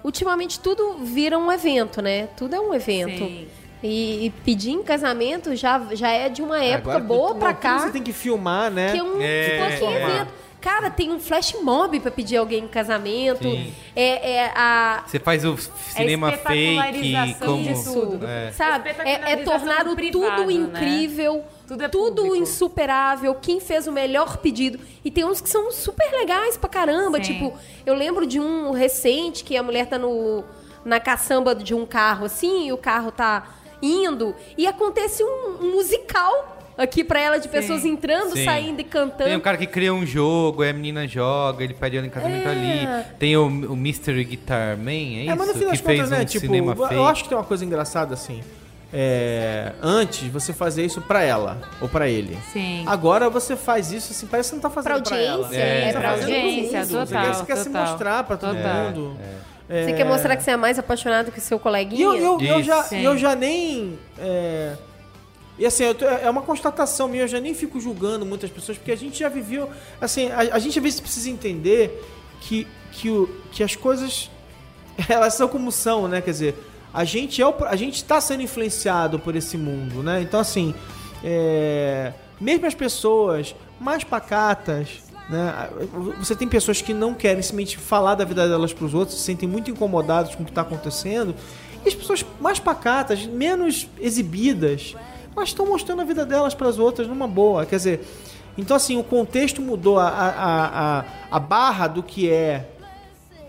[0.03, 2.28] Ultimamente tudo vira um evento, né?
[2.36, 3.18] Tudo é um evento.
[3.18, 3.49] Sim.
[3.82, 7.78] E, e, pedir em casamento já, já é de uma época Agora, boa pra cá.
[7.78, 8.90] Você tem que filmar, né?
[8.90, 10.32] Que é um é, tipo, assim, evento.
[10.61, 13.49] Cara, tem um flash mob pra pedir alguém em casamento.
[13.49, 13.73] Sim.
[13.95, 15.05] É, é a.
[15.07, 17.71] Você faz o cinema é fake, como.
[17.71, 18.53] Isso, é.
[18.53, 18.91] Sabe?
[18.91, 20.53] É, é tornar o tudo né?
[20.53, 21.37] incrível.
[21.37, 21.45] Né?
[21.67, 24.81] Tudo, é tudo insuperável, quem fez o melhor pedido.
[25.05, 27.23] E tem uns que são super legais pra caramba.
[27.23, 27.35] Sim.
[27.35, 30.43] Tipo, eu lembro de um recente que a mulher tá no,
[30.85, 33.47] na caçamba de um carro assim, e o carro tá
[33.81, 37.91] indo, e acontece um, um musical aqui pra ela de pessoas Sim.
[37.91, 38.45] entrando, Sim.
[38.45, 39.24] saindo e cantando.
[39.24, 42.11] Tem um cara que cria um jogo, aí a menina joga, ele pede ela em
[42.11, 42.51] casamento é.
[42.51, 43.05] ali.
[43.18, 45.31] Tem o, o Mystery Guitar Man, é isso?
[45.33, 46.20] É, mas no fim das que contas, fez né?
[46.20, 47.01] Um tipo, cinema eu fake.
[47.03, 48.41] acho que tem uma coisa engraçada assim.
[48.91, 52.39] É, antes você fazia isso pra ela ou pra ele.
[52.53, 52.85] Sim.
[52.87, 55.55] Agora você faz isso assim, parece que você não tá fazendo pra, pra ela.
[55.55, 57.07] É, é pra audiência, total.
[57.07, 58.85] Você quer, você quer se mostrar pra todo total.
[58.85, 59.16] mundo.
[59.68, 59.85] É.
[59.85, 62.01] Você quer mostrar que você é mais apaixonado que seu coleguinha?
[62.01, 63.99] E eu, eu, eu já, eu já nem.
[64.18, 64.72] É...
[65.59, 68.93] E assim, tô, é uma constatação minha, eu já nem fico julgando muitas pessoas, porque
[68.93, 69.69] a gente já viveu.
[70.01, 72.05] Assim, a, a gente às vezes precisa entender
[72.41, 74.31] que, que, o, que as coisas.
[75.09, 76.21] Elas são como são, né?
[76.21, 76.55] Quer dizer,
[76.93, 80.23] a gente é o, a gente está sendo influenciado por esse mundo, né?
[80.23, 80.75] Então assim,
[81.23, 85.69] é, mesmo as pessoas mais pacatas, né?
[86.19, 89.25] Você tem pessoas que não querem simplesmente falar da vida delas para os outros, se
[89.25, 91.35] sentem muito incomodados com o que está acontecendo.
[91.85, 94.97] E as pessoas mais pacatas, menos exibidas,
[95.39, 97.64] elas estão mostrando a vida delas para as outras numa boa.
[97.66, 98.01] Quer dizer,
[98.57, 102.68] então assim, o contexto mudou, a, a, a, a barra do que é,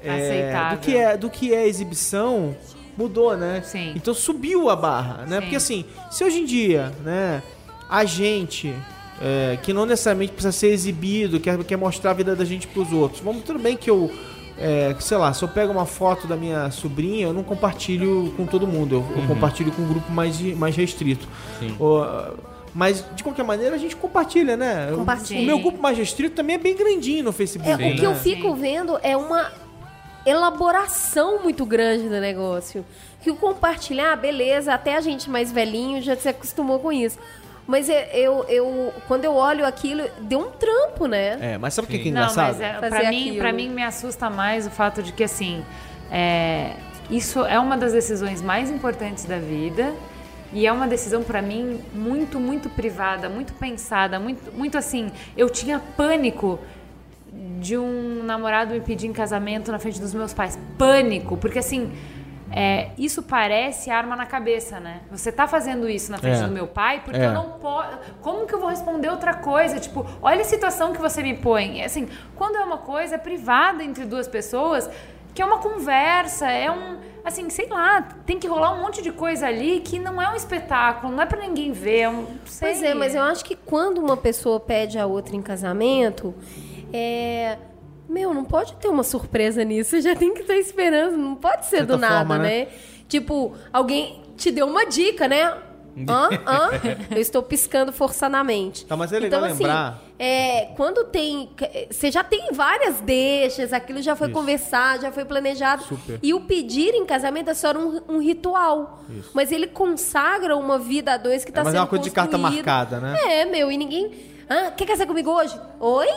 [0.02, 2.56] é do que é do que é exibição
[2.98, 3.62] mudou, né?
[3.64, 3.94] Sim.
[3.96, 5.38] Então subiu a barra, né?
[5.38, 5.42] Sim.
[5.42, 7.42] Porque assim, se hoje em dia, né,
[7.90, 8.76] a gente
[9.22, 12.92] é, que não necessariamente precisa ser exibido, quer, quer mostrar a vida da gente pros
[12.92, 13.22] outros.
[13.22, 14.12] Vamos, tudo bem que eu,
[14.60, 18.46] é, sei lá, se eu pego uma foto da minha sobrinha, eu não compartilho com
[18.46, 19.22] todo mundo, eu, uhum.
[19.22, 21.28] eu compartilho com um grupo mais, mais restrito.
[22.74, 24.92] mas, de qualquer maneira, a gente compartilha, né?
[24.94, 25.42] Compartilha.
[25.42, 27.72] O meu grupo mais restrito também é bem grandinho no Facebook.
[27.72, 28.08] É, o que né?
[28.08, 29.52] eu fico vendo é uma
[30.26, 32.86] elaboração muito grande do negócio.
[33.22, 37.18] Que o compartilhar, beleza, até a gente mais velhinho já se acostumou com isso.
[37.70, 41.38] Mas eu, eu, quando eu olho aquilo, deu um trampo, né?
[41.54, 42.54] É, mas sabe o que, que é engraçado?
[42.54, 45.64] Não, mas é, pra, mim, pra mim me assusta mais o fato de que, assim,
[46.12, 46.74] é,
[47.12, 49.94] isso é uma das decisões mais importantes da vida.
[50.52, 55.12] E é uma decisão para mim muito, muito privada, muito pensada, muito, muito assim.
[55.38, 56.60] Eu tinha pânico
[57.60, 60.58] de um namorado me pedir em casamento na frente dos meus pais.
[60.76, 61.92] Pânico, porque assim
[62.52, 65.02] é, isso parece arma na cabeça, né?
[65.12, 66.48] Você tá fazendo isso na frente é.
[66.48, 67.28] do meu pai porque é.
[67.28, 67.98] eu não posso.
[68.22, 69.80] Como que eu vou responder outra coisa?
[69.80, 71.84] Tipo, olha a situação que você me põe.
[71.84, 74.90] Assim, quando é uma coisa privada entre duas pessoas,
[75.34, 76.98] que é uma conversa, é um.
[77.24, 80.36] Assim, sei lá, tem que rolar um monte de coisa ali que não é um
[80.36, 82.00] espetáculo, não é para ninguém ver.
[82.00, 82.26] É um,
[82.60, 86.34] pois é, mas eu acho que quando uma pessoa pede a outra em casamento,
[86.92, 87.58] é
[88.10, 90.00] meu, não pode ter uma surpresa nisso.
[90.02, 91.16] Já tem que estar esperando.
[91.16, 92.66] Não pode ser do nada, forma, né?
[92.66, 92.68] né?
[93.08, 95.56] Tipo, alguém te deu uma dica, né?
[96.08, 96.30] Hã?
[96.46, 96.70] Hã?
[97.12, 98.86] Eu estou piscando forçadamente.
[98.86, 100.02] Tá, mas é legal então, assim, lembrar.
[100.18, 101.50] É, quando tem.
[101.90, 104.38] Você já tem várias deixas, aquilo já foi Isso.
[104.38, 105.84] conversado, já foi planejado.
[105.84, 106.20] Super.
[106.22, 109.04] E o pedir em casamento é só um, um ritual.
[109.10, 109.32] Isso.
[109.34, 111.74] Mas ele consagra uma vida a dois que está é, sendo.
[111.74, 112.28] Mas é uma coisa construída.
[112.28, 113.18] de carta marcada, né?
[113.42, 114.12] É, meu, e ninguém.
[114.50, 115.60] Ah, quer casar comigo hoje?
[115.80, 116.08] Oi?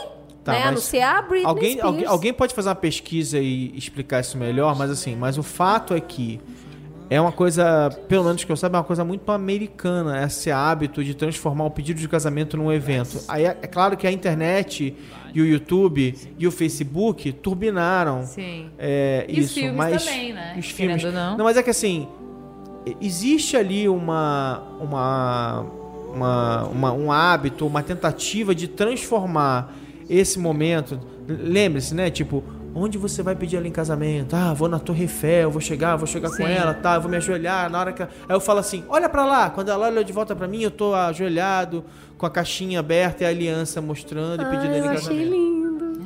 [0.43, 0.63] Tá, né?
[0.63, 4.91] Anunciar a Britney alguém, alguém, alguém pode fazer uma pesquisa e explicar isso melhor, mas
[4.91, 6.41] assim, mas o fato é que
[7.09, 11.03] é uma coisa, pelo menos que eu saiba, é uma coisa muito americana, esse hábito
[11.03, 13.21] de transformar o pedido de casamento num evento.
[13.27, 14.95] Aí é, é claro que a internet
[15.33, 18.69] e o YouTube e o Facebook turbinaram Sim.
[18.77, 20.55] É, e isso, os filmes mas também, né?
[20.57, 21.03] Os filmes.
[21.03, 21.37] Não.
[21.37, 22.07] não, mas é que assim,
[22.99, 25.65] existe ali uma uma,
[26.13, 30.99] uma, uma um hábito, uma tentativa de transformar esse momento.
[31.27, 32.09] Lembre-se, né?
[32.09, 32.43] Tipo,
[32.75, 34.35] onde você vai pedir ela em casamento?
[34.35, 36.37] Ah, vou na Torre Eiffel, vou chegar, vou chegar Sim.
[36.37, 36.95] com ela, tá?
[36.95, 38.01] Eu vou me ajoelhar na hora que.
[38.01, 39.49] Aí eu falo assim: olha para lá.
[39.49, 41.83] Quando ela olha de volta para mim, eu tô ajoelhado,
[42.17, 45.11] com a caixinha aberta e a aliança mostrando e pedindo ah, ela em casamento.
[45.11, 45.63] Achei lindo.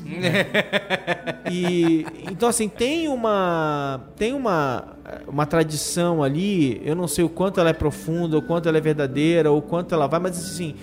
[1.52, 4.96] e então assim tem uma tem uma
[5.28, 8.82] uma tradição ali eu não sei o quanto ela é profunda o quanto ela é
[8.82, 10.76] verdadeira ou quanto ela vai mas assim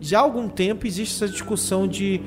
[0.00, 2.20] já há algum tempo existe essa discussão de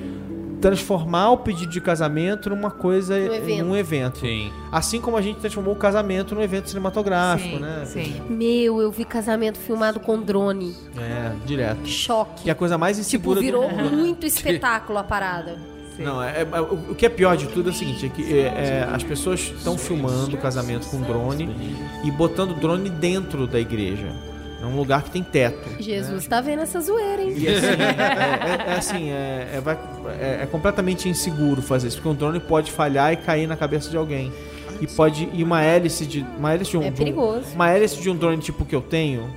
[0.61, 3.65] transformar o pedido de casamento numa coisa, um evento.
[3.65, 4.19] num evento.
[4.19, 4.53] Sim.
[4.71, 7.83] Assim como a gente transformou o casamento num evento cinematográfico, sim, né?
[7.85, 8.21] Sim.
[8.29, 10.75] Meu, eu vi casamento filmado com drone.
[10.97, 11.87] É, direto.
[11.87, 12.43] Choque.
[12.43, 13.97] Que é a coisa mais insegura tipo, virou do mundo.
[13.97, 15.57] muito espetáculo a parada.
[15.97, 16.03] Sim.
[16.03, 18.45] Não, é, é, o, que é pior de tudo é o seguinte, é que é,
[18.45, 21.49] é as pessoas estão filmando o casamento com drone
[22.05, 24.13] e botando drone dentro da igreja.
[24.61, 25.81] É um lugar que tem teto.
[25.81, 26.29] Jesus né?
[26.29, 27.33] tá vendo essa zoeira, hein?
[27.35, 29.77] E assim, é, é, é, assim, é, é, vai,
[30.19, 33.89] é, é, completamente inseguro fazer isso, porque um drone pode falhar e cair na cabeça
[33.89, 34.31] de alguém.
[34.79, 35.27] E pode.
[35.33, 36.25] E uma hélice de.
[36.37, 36.83] Uma hélice de um.
[36.83, 37.51] É perigoso.
[37.51, 39.29] Um, uma hélice de um drone tipo que eu tenho,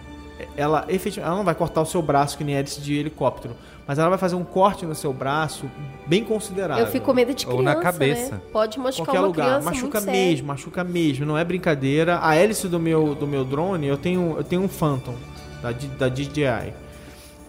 [0.57, 1.31] ela efetivamente.
[1.31, 3.55] Ela não vai cortar o seu braço que nem hélice de helicóptero.
[3.87, 5.71] Mas ela vai fazer um corte no seu braço
[6.07, 6.85] bem considerável.
[6.85, 8.35] Eu fico com medo de criança, Ou na cabeça.
[8.37, 8.41] Né?
[8.51, 9.47] Pode machucar Qualquer uma lugar.
[9.47, 10.45] criança Machuca mesmo, sério.
[10.47, 11.27] machuca mesmo.
[11.27, 12.19] Não é brincadeira.
[12.23, 15.15] A hélice do meu, do meu drone, eu tenho, eu tenho um Phantom
[15.61, 16.73] da, da DJI.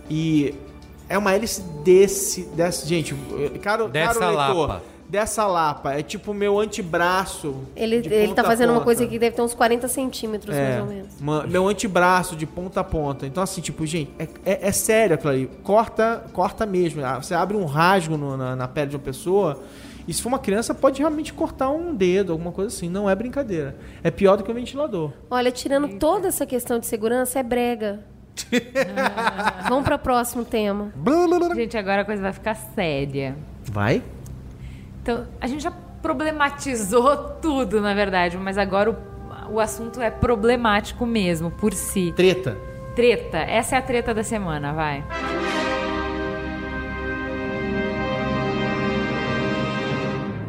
[0.10, 0.54] E
[1.08, 3.16] é uma hélice desse, desse gente,
[3.62, 4.84] caro, dessa caro leitor, lapa.
[5.16, 5.94] Dessa lapa.
[5.94, 7.56] É tipo o meu antebraço.
[7.74, 10.88] Ele, ele tá fazendo uma coisa que deve ter uns 40 centímetros, é, mais ou
[10.88, 11.22] menos.
[11.22, 13.26] Uma, meu antebraço de ponta a ponta.
[13.26, 15.50] Então, assim, tipo, gente, é, é, é sério aquilo ali.
[15.64, 17.02] Corta, corta mesmo.
[17.06, 19.64] Ah, você abre um rasgo no, na, na pele de uma pessoa.
[20.06, 22.90] E se for uma criança, pode realmente cortar um dedo, alguma coisa assim.
[22.90, 23.74] Não é brincadeira.
[24.04, 25.14] É pior do que o ventilador.
[25.32, 28.02] Olha, tirando toda essa questão de segurança, é brega.
[29.70, 30.92] Vamos para o próximo tema.
[31.56, 33.38] Gente, agora a coisa vai ficar séria.
[33.64, 34.04] Vai?
[35.06, 41.06] Então, a gente já problematizou tudo, na verdade, mas agora o, o assunto é problemático
[41.06, 42.12] mesmo, por si.
[42.16, 42.58] Treta.
[42.96, 43.38] Treta.
[43.38, 45.04] Essa é a treta da semana, vai.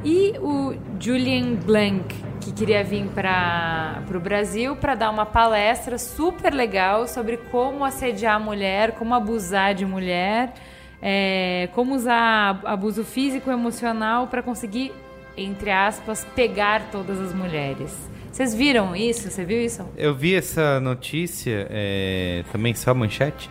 [0.02, 6.54] E o Julian Blank, que queria vir para o Brasil para dar uma palestra super
[6.54, 10.54] legal sobre como assediar a mulher, como abusar de mulher,
[11.00, 14.92] é, como usar abuso físico e emocional para conseguir,
[15.36, 17.94] entre aspas, pegar todas as mulheres.
[18.32, 19.30] Vocês viram isso?
[19.30, 19.86] Você viu isso?
[19.96, 23.50] Eu vi essa notícia, é, também só manchete,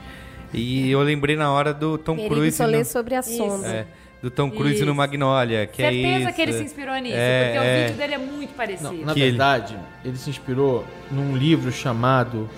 [0.54, 2.58] e eu lembrei na hora do Tom Perigo Cruise.
[2.58, 3.68] Só ler sobre a sonda.
[3.68, 3.88] É,
[4.22, 4.86] do Tom Cruise Isso.
[4.86, 6.34] no Magnolia, que Certeza é isso.
[6.34, 7.62] que ele se inspirou nisso, é, porque é...
[7.62, 8.94] o vídeo dele é muito parecido.
[8.94, 10.10] Não, na que verdade, ele...
[10.10, 10.18] ele...
[10.18, 12.50] se inspirou num livro chamado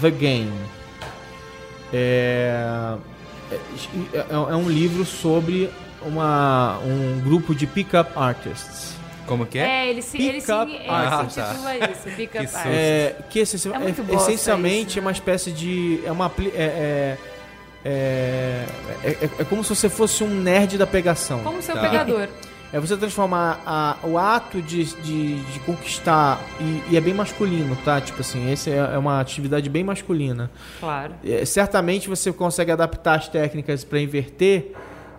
[0.00, 0.52] The Game.
[1.92, 2.96] É,
[3.50, 5.70] é, é, é um livro sobre
[6.02, 8.94] uma, um grupo de pick-up artists.
[9.26, 9.62] Como que é?
[9.62, 11.90] É, ele se, ele se, ah, se intitula tá.
[11.90, 12.66] isso, pick-up artists.
[12.66, 14.98] É, que é, essencialmente isso, né?
[14.98, 16.00] é uma espécie de...
[16.04, 16.30] É uma...
[16.54, 17.18] É, é,
[17.84, 18.66] é,
[19.04, 21.42] é, é, como se você fosse um nerd da pegação.
[21.42, 21.82] Como seu tá.
[21.82, 22.28] pegador.
[22.72, 27.76] É você transformar a, o ato de, de, de conquistar, e, e, é bem masculino,
[27.84, 28.00] tá?
[28.00, 30.50] Tipo assim, essa é, é uma atividade bem masculina.
[30.80, 31.14] Claro.
[31.24, 34.72] É, certamente você consegue adaptar as técnicas para inverter,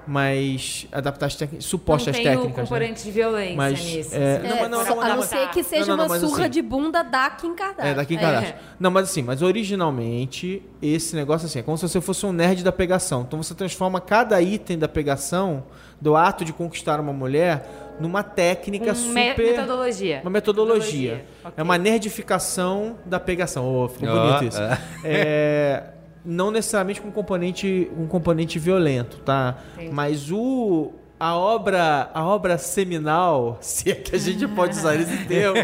[0.08, 2.56] mas adaptar as supostas não tem técnicas.
[2.56, 2.64] Tem né?
[2.64, 3.04] componente né?
[3.04, 4.16] de violência mas, nisso.
[4.16, 7.04] É, não, mas não, não, a não ser que seja uma surra assim, de bunda
[7.04, 7.92] da Kim Kardashian.
[7.92, 8.54] É, da Kim Kardashian.
[8.54, 8.60] É.
[8.80, 12.64] Não, mas assim, mas originalmente esse negócio assim, é como se você fosse um nerd
[12.64, 13.24] da pegação.
[13.28, 15.66] Então você transforma cada item da pegação,
[16.00, 19.38] do ato de conquistar uma mulher, numa técnica um super.
[19.38, 20.22] metodologia.
[20.22, 20.32] Uma metodologia.
[20.32, 21.26] metodologia.
[21.42, 21.54] Okay.
[21.58, 23.66] É uma nerdificação da pegação.
[23.66, 24.62] Oh, ficou oh, bonito isso.
[25.04, 25.98] É.
[26.26, 29.58] não necessariamente com componente, um componente violento, tá?
[29.78, 29.90] Sim.
[29.92, 35.18] Mas o a obra, a obra seminal, se é que a gente pode usar esse
[35.26, 35.58] termo,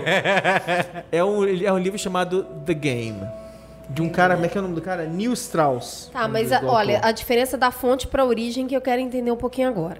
[1.11, 3.21] é um, é um livro chamado The Game.
[3.89, 5.05] De um cara, como é que é o nome do cara?
[5.05, 6.09] Neil Strauss.
[6.11, 9.29] Tá, mas a, olha, a diferença da fonte para a origem que eu quero entender
[9.29, 9.97] um pouquinho agora.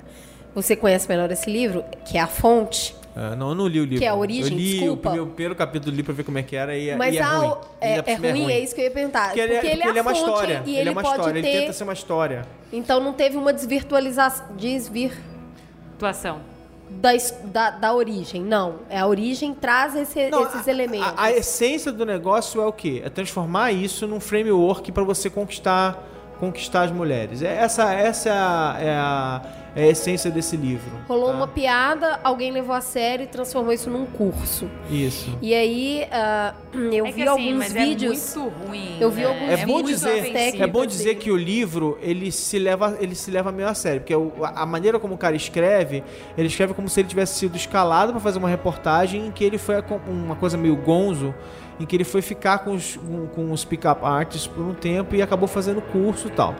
[0.56, 3.84] Você conhece melhor esse livro, que é a fonte, Uh, não, eu não li o
[3.84, 4.00] livro.
[4.00, 5.10] Que é a origem, eu li desculpa.
[5.12, 7.54] O primeiro, capítulo, li pra ver como é que era e, Mas e é, ruim.
[7.80, 9.28] É, é, é, ruim, é, isso que eu ia perguntar.
[9.28, 10.64] Porque ele, é, porque ele, ele é, uma história.
[10.66, 11.48] E ele, ele é uma pode história, ter...
[11.48, 12.48] ele tenta ser uma história.
[12.72, 14.48] Então não teve uma desvirtualização...
[14.56, 16.42] Desvirtuação.
[16.90, 17.12] Da,
[17.46, 18.80] da, da, origem, não.
[18.90, 21.08] É a origem traz esse, não, esses elementos.
[21.08, 23.02] A, a, essência do negócio é o quê?
[23.06, 26.10] É transformar isso num framework para você conquistar
[26.40, 27.42] conquistar as mulheres.
[27.42, 29.42] É, essa, essa é a, é a
[29.76, 30.92] é a essência desse livro.
[31.08, 31.36] Rolou tá?
[31.36, 34.70] uma piada, alguém levou a sério e transformou isso num curso.
[34.90, 35.36] Isso.
[35.42, 38.36] E aí uh, eu é vi assim, alguns é vídeos.
[38.36, 38.98] É muito ruim.
[39.00, 39.28] Eu vi né?
[39.28, 39.74] alguns é vídeos.
[39.74, 43.68] Bom dizer, é bom dizer que o livro ele se leva ele se leva meio
[43.68, 44.14] a sério, porque
[44.44, 46.04] a maneira como o cara escreve,
[46.38, 49.58] ele escreve como se ele tivesse sido escalado para fazer uma reportagem em que ele
[49.58, 49.76] foi
[50.08, 51.34] uma coisa meio gonzo
[51.80, 55.16] em que ele foi ficar com os, com, com os pick-up artists por um tempo
[55.16, 56.56] e acabou fazendo curso e tal.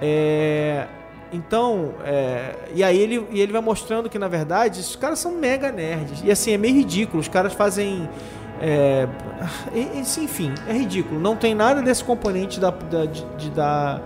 [0.00, 0.86] É,
[1.34, 5.32] então, é, e aí ele, e ele vai mostrando que, na verdade, esses caras são
[5.32, 6.22] mega nerds.
[6.22, 7.20] E assim, é meio ridículo.
[7.20, 8.08] Os caras fazem.
[8.60, 9.08] É,
[9.74, 11.20] enfim, é ridículo.
[11.20, 14.00] Não tem nada desse componente da, da de, de, dar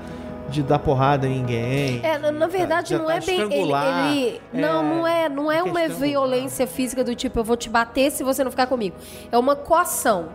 [0.49, 2.01] de dar porrada em ninguém.
[2.03, 3.41] É, na verdade, não é bem.
[3.41, 7.57] Ele, ele é, não, não é, não é uma violência física do tipo, eu vou
[7.57, 8.97] te bater se você não ficar comigo.
[9.31, 10.31] É uma coação.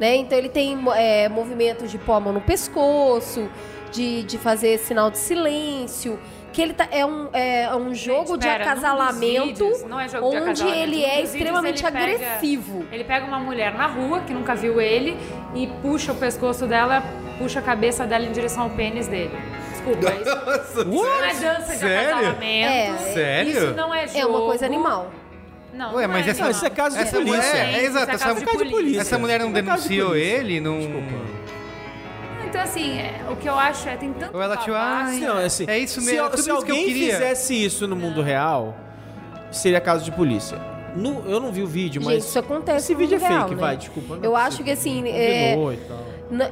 [0.00, 0.16] Né?
[0.16, 3.48] Então ele tem é, movimentos de pôr a mão no pescoço,
[3.90, 6.18] de, de fazer sinal de silêncio
[6.58, 10.26] que ele tá, é, um, é um jogo Gente, pera, de acasalamento vídeos, é jogo
[10.26, 12.80] onde de ele é extremamente ele agressivo.
[12.80, 15.16] Pega, ele pega uma mulher na rua que nunca viu ele
[15.54, 17.04] e puxa o pescoço dela,
[17.38, 19.30] puxa a cabeça dela em direção ao pênis dele.
[19.70, 20.12] Desculpa,
[20.64, 22.08] isso não é dança de Sério?
[22.08, 22.72] acasalamento.
[22.72, 23.50] É, Sério?
[23.52, 24.18] Isso não é jogo.
[24.18, 25.12] É uma coisa animal.
[25.72, 27.36] Não, Ué, não mas é, essa, não, isso é caso de essa polícia.
[27.36, 29.00] Mulher, é, exato, essa, é caso de polícia.
[29.00, 30.76] essa mulher não denunciou ele, não...
[30.76, 31.37] Desculpa.
[32.48, 34.34] Então, assim, é, o que eu acho é tem tanto.
[34.34, 36.36] Ou ela te ah, não, assim, é isso mesmo.
[36.36, 38.74] Se, se alguém fizesse isso no mundo real,
[39.50, 40.58] seria caso de polícia.
[40.96, 42.14] No, eu não vi o vídeo, mas.
[42.14, 42.78] Gente, isso acontece.
[42.78, 43.60] Esse vídeo é real, fake, né?
[43.60, 44.18] vai, desculpa.
[44.22, 45.06] Eu acho que assim.
[45.08, 45.54] É,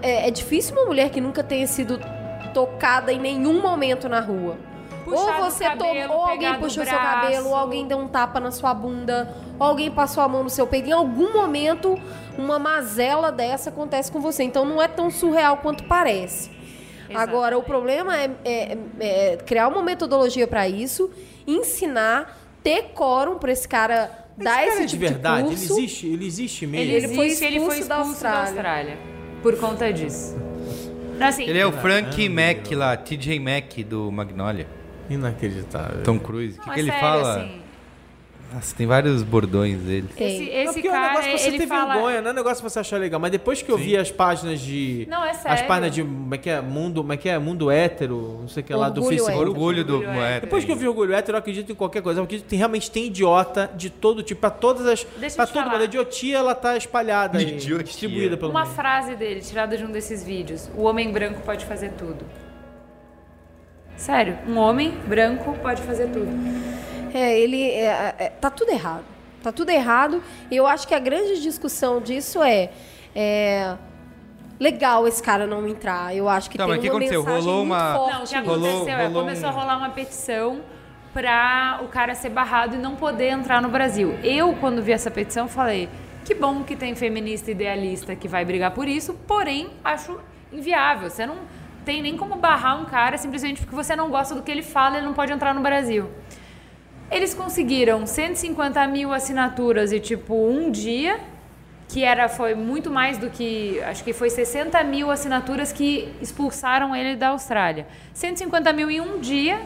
[0.03, 1.99] é, é, difícil uma mulher que nunca tenha sido
[2.53, 4.57] tocada em nenhum momento na rua.
[5.15, 8.75] Ou você cabelo, ou alguém puxou seu cabelo, ou alguém deu um tapa na sua
[8.75, 10.89] bunda, ou alguém passou a mão no seu peito.
[10.89, 11.99] Em algum momento,
[12.37, 14.43] uma mazela dessa acontece com você.
[14.43, 16.51] Então não é tão surreal quanto parece.
[17.09, 17.17] Exatamente.
[17.17, 21.11] Agora, o problema é, é, é criar uma metodologia para isso,
[21.47, 25.49] ensinar, ter quórum para esse cara Esse dar cara esse é tipo de verdade, de
[25.49, 25.73] curso.
[25.75, 26.85] Ele existe, ele existe mesmo.
[26.85, 28.41] Ele, existe, ele foi expulso, ele foi expulso da, Austrália.
[28.41, 28.99] da Austrália
[29.43, 30.37] por conta disso.
[31.21, 34.67] Assim, ele é o Frank Mac lá, TJ Mac do Magnolia.
[35.09, 36.03] Inacreditável.
[36.03, 36.59] Tom Cruise.
[36.59, 37.37] O que, que ele fala?
[37.37, 37.67] Assim,
[38.53, 40.09] nossa, tem vários bordões dele.
[40.17, 41.95] Esse, esse cara, é um negócio que você ter fala...
[41.95, 43.19] vergonha, não é um negócio que você achar legal.
[43.19, 43.85] Mas depois que eu Sim.
[43.85, 45.07] vi as páginas de...
[45.11, 45.53] Não, é sério.
[45.53, 48.49] As páginas de, como é que é, mundo, como é que é, mundo hétero, não
[48.49, 49.37] sei o que lá, do Facebook.
[49.37, 50.41] Orgulho do orgulho hétero.
[50.43, 52.21] Depois que eu vi orgulho hétero, eu acredito em qualquer coisa.
[52.21, 55.05] Eu acredito que realmente tem idiota de todo tipo, pra todas as...
[55.19, 55.83] Deixa pra todo mundo.
[55.83, 58.75] A idiotia, ela tá espalhada aí, distribuída pelo Uma mundo.
[58.75, 60.71] frase dele, tirada de um desses vídeos.
[60.77, 62.25] O homem branco pode fazer tudo.
[63.97, 66.29] Sério, um homem branco pode fazer tudo.
[67.15, 67.71] É, ele...
[67.71, 69.05] É, é, tá tudo errado.
[69.43, 70.23] Tá tudo errado.
[70.51, 72.71] E eu acho que a grande discussão disso é,
[73.15, 73.77] é
[74.61, 76.15] legal esse cara não entrar.
[76.15, 77.23] Eu acho que não, tem mas uma que aconteceu?
[77.23, 77.93] Rolou uma...
[77.95, 79.49] Não, o que aconteceu rolou, é, rolou começou um...
[79.49, 80.61] a rolar uma petição
[81.13, 84.19] para o cara ser barrado e não poder entrar no Brasil.
[84.23, 85.89] Eu, quando vi essa petição, falei,
[86.25, 90.21] que bom que tem feminista idealista que vai brigar por isso, porém, acho
[90.53, 91.09] inviável.
[91.09, 91.37] Você não
[91.87, 94.97] tem nem como barrar um cara simplesmente porque você não gosta do que ele fala,
[94.99, 96.11] ele não pode entrar no Brasil.
[97.09, 101.21] Eles conseguiram 150 mil assinaturas e, tipo, um dia,
[101.89, 103.81] que era, foi muito mais do que.
[103.85, 107.87] Acho que foi 60 mil assinaturas que expulsaram ele da Austrália.
[108.13, 109.61] 150 mil em um dia.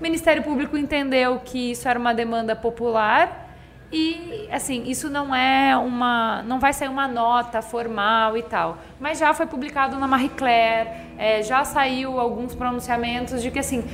[0.00, 3.41] O Ministério Público entendeu que isso era uma demanda popular
[3.92, 6.42] e, assim, isso não é uma.
[6.44, 8.78] Não vai sair uma nota formal e tal.
[8.98, 10.88] Mas já foi publicado na Marie Claire,
[11.18, 13.84] é, já saiu alguns pronunciamentos de que, assim,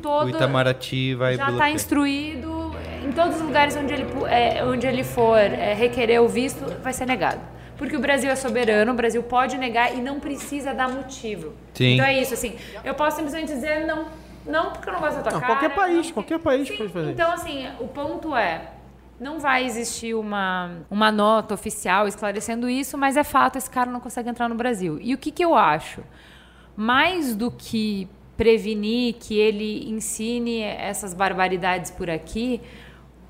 [0.00, 0.26] todo.
[0.26, 2.74] O Itamaraty vai Já está instruído.
[3.04, 6.94] Em todos os lugares onde ele, é, onde ele for é, requerer o visto, vai
[6.94, 7.40] ser negado.
[7.76, 11.52] Porque o Brasil é soberano, o Brasil pode negar e não precisa dar motivo.
[11.74, 11.94] Sim.
[11.94, 12.56] Então é isso, assim.
[12.82, 14.06] Eu posso simplesmente dizer não.
[14.46, 15.54] Não porque eu não gosto da tua não, cara.
[15.54, 17.10] Qualquer país, qualquer país Sim, pode fazer.
[17.10, 18.73] Então, assim, o ponto é.
[19.18, 24.00] Não vai existir uma, uma nota oficial esclarecendo isso, mas é fato, esse cara não
[24.00, 24.98] consegue entrar no Brasil.
[25.00, 26.02] E o que, que eu acho?
[26.76, 32.60] Mais do que prevenir que ele ensine essas barbaridades por aqui,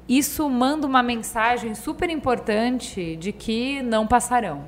[0.08, 4.64] isso manda uma mensagem super importante de que não passarão,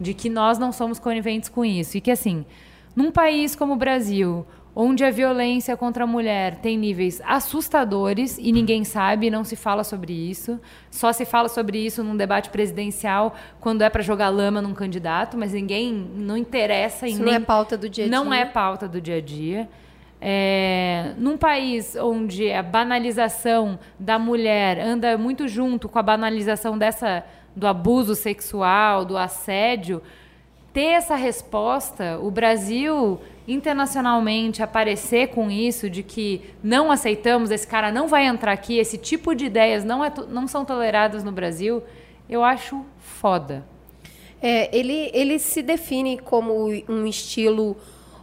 [0.00, 2.44] de que nós não somos coniventes com isso e que assim,
[2.94, 8.52] num país como o Brasil, onde a violência contra a mulher tem níveis assustadores e
[8.52, 10.60] ninguém sabe, não se fala sobre isso.
[10.90, 15.36] Só se fala sobre isso num debate presidencial quando é para jogar lama num candidato,
[15.36, 18.16] mas ninguém não interessa em Isso nem, não é pauta do dia a dia.
[18.16, 19.68] Não é pauta do dia a dia.
[20.22, 27.24] É, num país onde a banalização da mulher anda muito junto com a banalização dessa
[27.56, 30.00] do abuso sexual, do assédio,
[30.72, 37.90] ter essa resposta, o Brasil internacionalmente aparecer com isso de que não aceitamos, esse cara
[37.90, 41.82] não vai entrar aqui, esse tipo de ideias não, é, não são toleradas no Brasil,
[42.28, 43.64] eu acho foda.
[44.40, 47.76] É, ele, ele se define como um estilo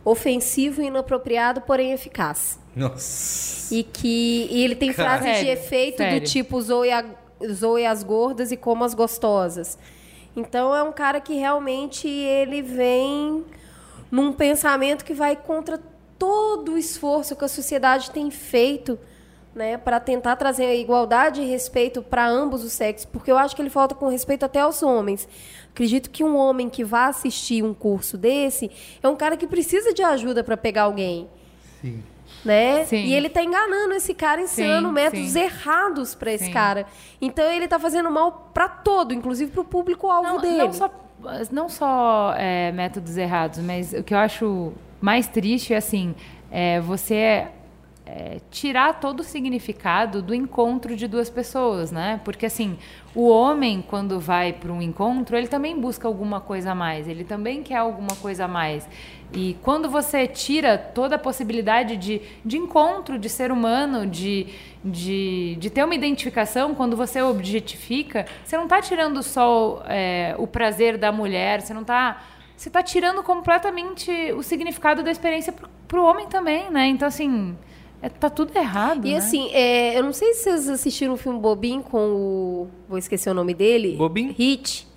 [0.04, 2.60] ofensivo e inapropriado, porém eficaz.
[2.76, 3.74] Nossa.
[3.74, 6.22] E que e ele tem Cara, frases de efeito sério.
[6.22, 7.06] do tipo zoe, a,
[7.52, 9.78] zoe as gordas e como as gostosas.
[10.38, 13.44] Então é um cara que realmente ele vem
[14.12, 15.82] num pensamento que vai contra
[16.18, 19.00] todo o esforço que a sociedade tem feito
[19.56, 23.62] né, para tentar trazer igualdade e respeito para ambos os sexos, porque eu acho que
[23.64, 25.28] ele falta com respeito até aos homens.
[25.72, 28.70] Acredito que um homem que vá assistir um curso desse
[29.02, 31.28] é um cara que precisa de ajuda para pegar alguém.
[31.82, 32.04] Sim.
[32.46, 32.86] Né?
[32.86, 33.04] Sim.
[33.04, 35.40] E ele está enganando esse cara, ensinando sim, métodos sim.
[35.40, 36.86] errados para esse cara.
[37.22, 40.58] Então ele está fazendo mal para todo, inclusive para o público-alvo dele.
[40.58, 40.92] Não só
[41.52, 44.72] não só é, métodos errados, mas o que eu acho
[45.02, 46.16] mais triste é assim,
[46.52, 47.48] é você
[48.06, 52.22] é, tirar todo o significado do encontro de duas pessoas, né?
[52.24, 52.78] Porque assim,
[53.14, 57.24] o homem quando vai para um encontro, ele também busca alguma coisa a mais, ele
[57.24, 58.88] também quer alguma coisa a mais.
[59.34, 64.48] E quando você tira toda a possibilidade de, de encontro de ser humano, de,
[64.84, 70.48] de, de ter uma identificação, quando você objetifica, você não está tirando só é, o
[70.48, 72.24] prazer da mulher, você não está
[72.56, 75.54] você está tirando completamente o significado da experiência
[75.88, 76.88] para o homem também, né?
[76.88, 77.56] Então, assim,
[78.02, 79.06] é, tá tudo errado.
[79.06, 79.18] E né?
[79.18, 82.68] assim, é, eu não sei se vocês assistiram o filme Bobin com o.
[82.90, 83.96] Vou esquecer o nome dele.
[83.96, 84.32] Bobin?
[84.32, 84.88] Hit.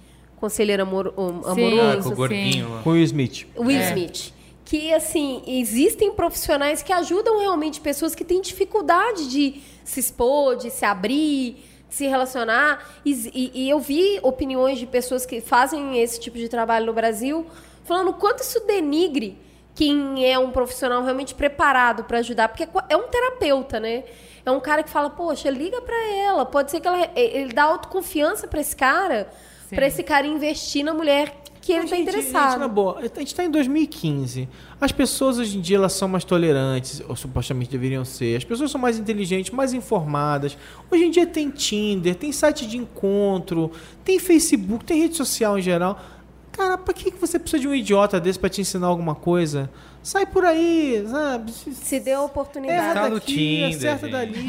[0.41, 1.81] Conselheiro amor, amoroso.
[1.81, 3.47] Ah, com o gordinho Com o Will Smith.
[3.57, 3.89] Will é.
[3.89, 4.33] Smith.
[4.65, 10.71] que assim existem profissionais que ajudam realmente pessoas que têm dificuldade de se expor, de
[10.71, 11.57] se abrir,
[11.89, 13.01] de se relacionar.
[13.05, 16.93] E, e, e eu vi opiniões de pessoas que fazem esse tipo de trabalho no
[16.95, 17.47] Brasil
[17.85, 19.37] falando o quanto isso denigre
[19.75, 24.05] quem é um profissional realmente preparado para ajudar, porque é um terapeuta, né?
[24.45, 26.45] É um cara que fala, poxa, liga para ela.
[26.45, 29.31] Pode ser que ela, ele dá autoconfiança para esse cara,
[29.71, 32.53] para esse cara investir na mulher que ele está interessado.
[32.53, 34.49] Gente, na boa, a gente está em 2015.
[34.81, 38.37] As pessoas hoje em dia elas são mais tolerantes, ou supostamente deveriam ser.
[38.37, 40.57] As pessoas são mais inteligentes, mais informadas.
[40.91, 43.71] Hoje em dia tem Tinder, tem site de encontro,
[44.05, 46.01] tem Facebook, tem rede social em geral.
[46.61, 49.71] Cara, pra que você precisa de um idiota desse para te ensinar alguma coisa?
[50.03, 51.51] Sai por aí, sabe?
[51.53, 52.79] Se dê a oportunidade.
[52.79, 54.13] Erra tá no Tinder, acerta gente.
[54.13, 54.47] dali.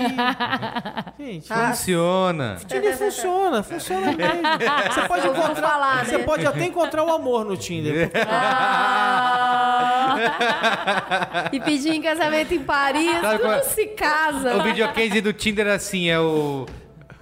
[1.17, 2.57] gente, ah, funciona.
[2.67, 4.41] Tinder funciona, funciona mesmo.
[4.93, 6.23] Você pode encontrar, falar, você né?
[6.25, 8.11] pode até encontrar o amor no Tinder.
[8.27, 9.37] Ah.
[11.53, 14.57] e pedir em casamento em Paris, Sabe, não se casa.
[14.57, 16.65] O videocase do Tinder assim é o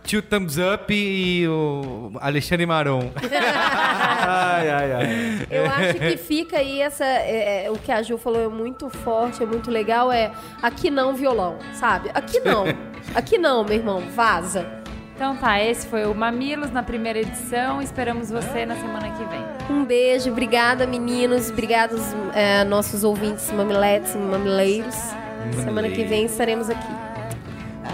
[0.10, 3.12] Tio Thumbs Up e o Alexandre Maron.
[3.22, 5.48] ai, ai, ai.
[5.52, 7.06] Eu acho que fica aí essa.
[7.06, 10.12] É, é, o que a Ju falou é muito forte, é muito legal.
[10.12, 10.32] É
[10.64, 12.10] aqui não violão, sabe?
[12.12, 12.66] Aqui não.
[13.14, 14.02] Aqui não, meu irmão.
[14.16, 14.66] Vaza.
[15.16, 17.80] Então tá, esse foi o Mamilos na primeira edição.
[17.80, 19.46] Esperamos você na semana que vem.
[19.70, 22.02] Um beijo, obrigada meninos, obrigados
[22.34, 24.96] é, nossos ouvintes mamiletes e mamileiros.
[25.64, 26.94] Semana que vem estaremos aqui.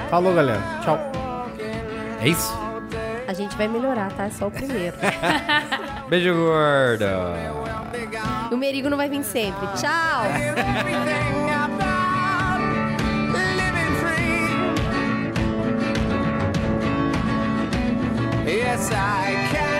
[0.09, 0.61] Falou, galera.
[0.81, 1.14] Tchau.
[2.21, 2.53] É isso?
[3.27, 4.25] A gente vai melhorar, tá?
[4.25, 4.95] É só o primeiro.
[6.09, 7.05] Beijo gordo.
[8.51, 9.67] O Merigo não vai vir sempre.
[9.75, 10.23] Tchau.
[18.47, 19.74] Yes, I